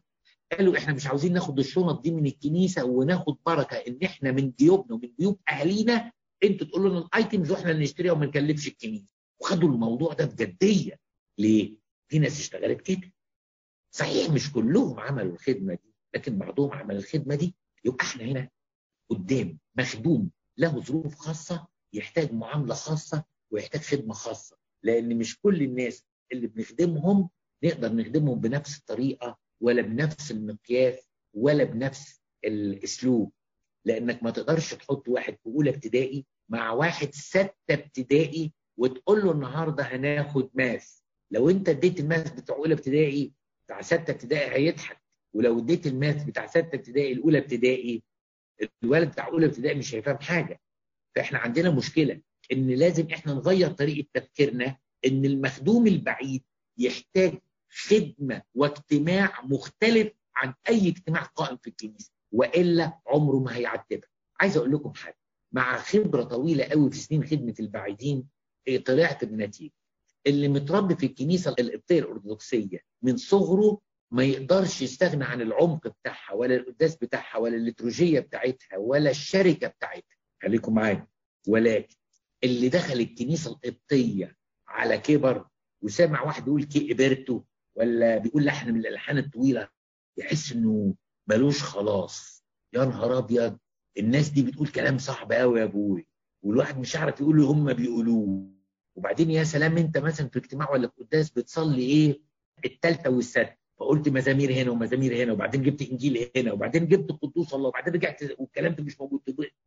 قالوا 0.52 0.78
إحنا 0.78 0.94
مش 0.94 1.08
عاوزين 1.08 1.34
ناخد 1.34 1.60
الشنط 1.60 2.02
دي 2.02 2.12
من 2.12 2.26
الكنيسة 2.26 2.84
وناخد 2.86 3.38
بركة 3.46 3.76
إن 3.78 4.00
إحنا 4.04 4.32
من 4.32 4.52
جيوبنا 4.52 4.96
ومن 4.96 5.12
جيوب 5.20 5.40
اهالينا 5.50 6.12
أنتوا 6.44 6.68
تقولوا 6.68 6.90
لنا 6.90 7.00
الأيتمز 7.00 7.52
وإحنا 7.52 7.72
اللي 7.72 7.84
نشتريها 7.84 8.12
وما 8.12 8.26
نكلفش 8.26 8.68
الكنيسة. 8.68 9.06
وخدوا 9.42 9.70
الموضوع 9.70 10.14
ده 10.14 10.26
بجدية. 10.26 11.00
ليه؟ 11.38 11.76
في 12.08 12.20
ناس 12.20 12.40
اشتغلت 12.40 12.82
كده. 12.82 13.12
صحيح 13.92 14.30
مش 14.30 14.52
كلهم 14.52 15.00
عملوا 15.00 15.34
الخدمة 15.34 15.74
دي 15.74 15.94
لكن 16.16 16.38
بعضهم 16.38 16.72
عمل 16.74 16.96
الخدمة 16.96 17.36
دي. 17.36 17.56
يبقى 17.86 18.06
إحنا 18.06 18.24
هنا 18.24 18.50
قدام 19.10 19.60
مخدوم 19.76 20.32
له 20.58 20.80
ظروف 20.82 21.16
خاصة 21.16 21.68
يحتاج 21.94 22.34
معاملة 22.34 22.74
خاصة 22.74 23.24
ويحتاج 23.52 23.82
خدمة 23.82 24.14
خاصة. 24.14 24.58
لأن 24.84 25.18
مش 25.18 25.40
كل 25.40 25.62
الناس 25.62 26.04
اللي 26.32 26.48
بنخدمهم 26.48 27.30
نقدر 27.64 27.94
نخدمهم 27.94 28.40
بنفس 28.40 28.78
الطريقة 28.78 29.38
ولا 29.62 29.82
بنفس 29.82 30.32
المقياس 30.32 31.08
ولا 31.34 31.64
بنفس 31.64 32.22
الأسلوب. 32.46 33.32
لأنك 33.86 34.24
ما 34.24 34.32
تقدرش 34.32 34.74
تحط 34.74 35.10
واحد 35.10 35.34
في 35.34 35.46
أولى 35.50 35.70
ابتدائي 35.70 36.26
مع 36.50 36.72
واحد 36.72 37.14
ستة 37.14 37.54
ابتدائي 37.70 38.54
وتقول 38.78 39.26
له 39.26 39.32
النهارده 39.32 39.84
هناخد 39.84 40.50
math. 40.54 41.04
لو 41.32 41.50
أنت 41.50 41.70
اديت 41.70 42.00
ال 42.00 42.06
math 42.06 42.32
بتاع 42.32 42.56
أولى 42.56 42.74
ابتدائي 42.74 43.32
بتاع 43.66 43.82
ستة 43.82 44.12
ابتدائي 44.12 44.52
هيضحك. 44.68 45.02
ولو 45.34 45.60
اديت 45.60 45.88
ال 45.88 45.95
math 45.95 46.24
بتاع 46.24 46.48
ستة 46.48 46.76
ابتدائي 46.76 47.14
الأولى 47.14 47.38
ابتدائي 47.38 48.04
الولد 48.84 49.10
بتاع 49.10 49.28
أولى 49.28 49.46
ابتدائي 49.46 49.78
مش 49.78 49.96
هيفهم 49.96 50.18
حاجة. 50.18 50.60
فإحنا 51.16 51.40
عندنا 51.40 51.70
مشكلة 51.72 52.22
إن 52.52 52.68
لازم 52.70 53.08
إحنا 53.14 53.34
نغير 53.34 53.72
طريقة 53.72 54.08
تفكيرنا 54.14 54.78
إن 55.06 55.26
المخدوم 55.26 55.88
البعيد 55.88 56.44
يحتاج 56.78 57.34
خدمة 57.72 58.42
واجتماع 58.56 59.42
مختلف 59.44 60.12
عن 60.36 60.54
أي 60.70 60.88
اجتماع 60.88 61.22
قائم 61.24 61.58
في 61.58 61.68
الكنيسة 61.70 62.12
وإلا 62.32 63.00
عمره 63.08 63.40
ما 63.40 63.56
هيعتبها 63.58 64.10
عايز 64.40 64.58
أقول 64.58 64.72
لكم 64.72 64.94
حاجة 64.94 65.18
مع 65.52 65.78
خبرة 65.78 66.24
طويلة 66.24 66.64
قوي 66.64 66.92
في 66.92 66.98
سنين 66.98 67.24
خدمة 67.26 67.56
البعيدين 67.60 68.28
طلعت 68.86 69.26
بنتيجة. 69.26 69.72
اللي 70.28 70.48
متربي 70.48 70.96
في 70.96 71.06
الكنيسة 71.06 71.56
القبطية 71.60 72.00
الأرثوذكسية 72.00 72.80
من 73.02 73.18
صغره 73.18 73.80
ما 74.12 74.24
يقدرش 74.24 74.82
يستغنى 74.82 75.24
عن 75.24 75.42
العمق 75.42 75.88
بتاعها 75.88 76.34
ولا 76.34 76.56
القداس 76.56 76.96
بتاعها 76.96 77.38
ولا 77.38 77.56
الليتروجية 77.56 78.20
بتاعتها 78.20 78.78
ولا 78.78 79.10
الشركة 79.10 79.68
بتاعتها. 79.68 80.16
خليكم 80.44 80.74
معايا. 80.74 81.08
ولكن 81.48 81.96
اللي 82.44 82.70
دخل 82.70 83.00
الكنيسة 83.00 83.52
القبطية 83.52 84.36
على 84.68 84.98
كبر 84.98 85.48
وسامع 85.82 86.22
واحد 86.24 86.48
يقول 86.48 86.64
كي 86.64 86.94
قبرته 86.94 87.44
ولا 87.80 88.18
بيقول 88.18 88.46
لحن 88.46 88.72
من 88.74 88.80
الألحان 88.80 89.18
الطويلة 89.18 89.68
يحس 90.18 90.52
إنه 90.52 90.94
ملوش 91.28 91.64
خلاص. 91.64 92.44
يا 92.74 92.86
نهار 92.86 93.18
أبيض! 93.18 93.58
الناس 93.98 94.30
دي 94.30 94.44
بتقول 94.44 94.68
كلام 94.68 94.98
صعب 94.98 95.32
قوي 95.32 95.60
يا 95.60 95.64
أبوي 95.66 96.08
والواحد 96.44 96.80
مش 96.80 96.96
عارف 96.96 97.22
يقول 97.22 97.36
اللي 97.36 97.48
هم 97.48 97.74
بيقولوه. 97.74 98.52
وبعدين 98.96 99.32
يا 99.32 99.44
سلام 99.44 99.78
أنت 99.78 99.98
مثلا 99.98 100.30
في 100.30 100.40
اجتماع 100.40 100.72
ولا 100.72 100.88
في 100.88 101.04
قداس 101.04 101.30
بتصلي 101.30 101.82
إيه؟ 101.82 102.22
الثالثه 102.66 103.10
والسادسه 103.10 103.56
فقلت 103.80 104.10
مزامير 104.10 104.54
هنا 104.54 104.72
ومزامير 104.72 105.24
هنا 105.24 105.34
وبعدين 105.34 105.64
جبت 105.64 105.82
إنجيل 105.82 106.32
هنا 106.36 106.52
وبعدين 106.54 106.88
جبت 106.88 107.12
قدوس 107.12 107.54
الله 107.54 107.68
وبعدين 107.68 107.94
رجعت 107.94 108.24
والكلام 108.40 108.76
ده 108.76 108.84
مش 108.84 109.00
موجود. 109.02 109.22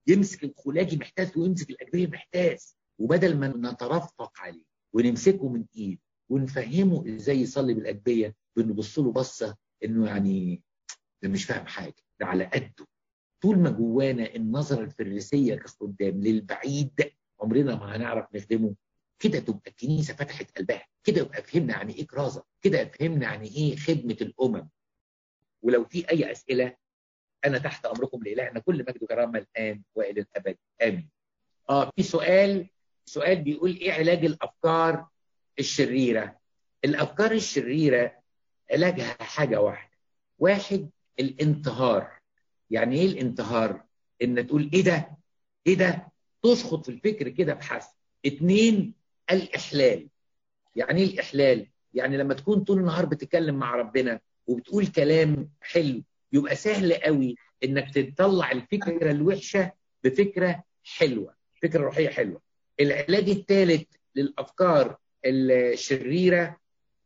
يمسك 0.07 0.44
الخلاجي 0.44 0.96
محتاس 0.96 1.37
ويمسك 1.37 1.70
الاجبيه 1.70 2.07
محتاس. 2.07 2.77
وبدل 2.98 3.37
ما 3.37 3.48
نترفق 3.72 4.33
عليه 4.40 4.64
ونمسكه 4.92 5.48
من 5.48 5.64
ايد 5.77 5.98
ونفهمه 6.29 7.05
إزاي 7.17 7.41
يصلي 7.41 7.75
بالاجبيه 7.75 8.35
بنبص 8.57 8.99
له 8.99 9.13
بصة 9.13 9.57
إنه 9.85 10.07
يعني 10.07 10.63
ده 11.23 11.29
مش 11.29 11.45
فاهم 11.45 11.67
حاجة 11.67 11.95
ده 12.21 12.27
على 12.27 12.45
قده. 12.45 12.87
طول 13.43 13.59
ما 13.59 13.71
جوانا 13.71 14.35
النظرة 14.35 14.81
الفريسية 14.85 15.55
كخدام 15.55 16.21
للبعيد 16.21 17.13
عمرنا 17.41 17.75
ما 17.75 17.97
هنعرف 17.97 18.35
نخدمه. 18.35 18.75
كده 19.19 19.39
تبقى 19.39 19.71
الكنيسة 19.71 20.15
فتحت 20.15 20.59
قلبها 20.59 20.87
كده 21.05 21.21
يبقى 21.21 21.43
فهمنا 21.43 21.73
يعني 21.75 21.95
إيه 21.95 22.07
كرازة 22.07 22.45
كده 22.61 22.85
فهمنا 22.85 23.23
يعني 23.23 23.49
إيه 23.49 23.77
خدمة 23.77 24.17
الأمم. 24.21 24.69
ولو 25.63 25.85
في 25.85 26.11
أي 26.11 26.33
أسئلة 26.33 26.77
أنا 27.45 27.59
تحت 27.59 27.87
أمركم 27.87 28.23
لالهنا 28.23 28.61
كل 28.61 28.79
مجد 28.89 29.03
وكرامه 29.03 29.39
الآن 29.39 29.83
وإلى 29.95 30.21
الأبد. 30.21 30.57
آمين. 30.83 31.11
آه 31.71 31.91
في 31.97 32.03
سؤال 32.03 32.69
سؤال 33.05 33.43
بيقول 33.43 33.71
إيه 33.77 33.93
علاج 33.93 34.25
الأفكار 34.25 35.09
الشريرة. 35.59 36.37
الأفكار 36.85 37.33
الشريرة 37.33 38.12
علاجها 38.71 39.17
حاجة 39.23 39.61
واحدة. 39.61 39.93
واحد 40.38 40.91
الانتهار. 41.21 42.11
يعني 42.71 42.97
إيه 43.01 43.07
الانتهار؟ 43.07 43.83
إن 44.23 44.47
تقول 44.47 44.71
إيه 44.75 44.83
ده؟ 44.85 45.11
إيه 45.67 45.75
ده؟ 45.75 46.09
تشخط 46.43 46.85
في 46.87 46.88
الفكر 46.93 47.29
كده 47.29 47.55
بحث 47.55 47.87
اتنين 48.27 48.95
الإحلال. 49.31 50.09
يعني 50.77 51.01
إيه 51.03 51.07
الإحلال؟ 51.07 51.67
يعني 51.95 52.17
لما 52.17 52.35
تكون 52.35 52.61
طول 52.65 52.79
النهار 52.79 53.07
بتتكلم 53.07 53.55
مع 53.55 53.75
ربنا 53.77 54.21
وبتقول 54.47 54.87
كلام 54.87 55.49
حلو 55.61 56.03
يبقى 56.33 56.57
سهل 56.57 56.93
قوي 56.95 57.37
إنك 57.65 57.95
تطلع 57.95 58.51
الفكرة 58.53 59.11
الوحشة 59.11 59.73
بفكرة 60.05 60.65
حلوة 60.85 61.35
فكرة 61.62 61.81
روحية 61.85 62.09
حلوة. 62.09 62.41
العلاج 62.81 63.31
الثالث 63.31 63.83
للأفكار 64.17 64.97
الشريرة 65.25 66.57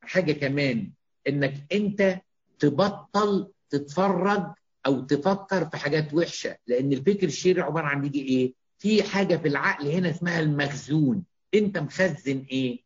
حاجة 0.02 0.32
كمان 0.32 0.90
إنك 1.28 1.54
أنت 1.72 2.20
تبطل 2.58 3.48
تتفرج 3.70 4.42
أو 4.86 5.00
تفكر 5.00 5.64
في 5.64 5.76
حاجات 5.76 6.14
وحشة. 6.14 6.56
لأن 6.66 6.92
الفكر 6.92 7.26
الشرير 7.26 7.62
عبارة 7.62 7.84
عن 7.86 8.00
بيجي 8.00 8.22
إيه؟ 8.22 8.52
في 8.78 9.02
حاجة 9.02 9.36
في 9.36 9.48
العقل 9.48 9.88
هنا 9.88 10.10
اسمها 10.10 10.40
المخزون. 10.40 11.24
أنت 11.54 11.78
مخزن 11.78 12.44
إيه؟ 12.50 12.80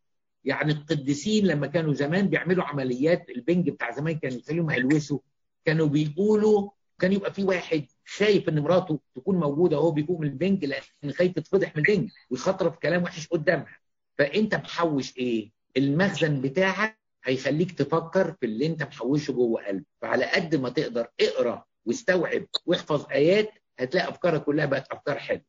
يعني 0.45 0.73
القديسين 0.73 1.47
لما 1.47 1.67
كانوا 1.67 1.95
زمان 1.95 2.29
بيعملوا 2.29 2.65
عمليات 2.65 3.31
البنج 3.31 3.71
بتاع 3.71 3.91
زمان 3.91 4.19
كانوا 4.19 4.39
يخليهم 4.39 4.71
يلوسوا 4.71 5.19
كانوا 5.65 5.87
بيقولوا 5.87 6.71
كان 6.99 7.13
يبقى 7.13 7.33
في 7.33 7.45
واحد 7.45 7.87
خايف 8.17 8.49
إن 8.49 8.61
مراته 8.61 9.01
تكون 9.15 9.37
موجودة 9.37 9.79
وهو 9.79 9.91
بيقوم 9.91 10.23
البنج 10.23 10.65
لأن 10.65 11.13
خايف 11.13 11.33
تتفضح 11.33 11.77
من 11.77 11.83
البنج 11.89 12.11
ويخاطر 12.31 12.71
في 12.71 12.79
كلام 12.79 13.03
وحش 13.03 13.27
قدامها. 13.29 13.79
فانت 14.21 14.55
محوش 14.55 15.17
إيه؟ 15.17 15.51
المخزن 15.77 16.41
بتاعك 16.41 16.99
هيخليك 17.25 17.73
تفكر 17.73 18.33
في 18.41 18.47
اللي 18.47 18.67
انت 18.67 18.83
محوشه 18.83 19.33
جوه 19.33 19.67
قلبك. 19.67 19.87
فعلى 20.03 20.25
قد 20.25 20.55
ما 20.55 20.69
تقدر 20.69 21.09
اقرأ 21.21 21.65
واستوعب 21.87 22.47
واحفظ 22.67 23.07
آيات 23.11 23.51
هتلاقي 23.79 24.09
أفكارك 24.09 24.45
كلها 24.45 24.67
بقت 24.67 24.93
أفكار 24.93 25.19
حلوة. 25.19 25.45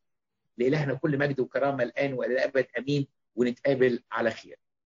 لالهنا 0.57 0.93
كل 0.93 1.17
مجد 1.17 1.39
وكرامة 1.39 1.84
الآن 1.84 2.13
وإلى 2.13 2.34
الأبد. 2.34 2.65
أمين. 2.77 3.07
ونتقابل 3.36 4.03
على 4.12 4.31
خير. 4.31 4.60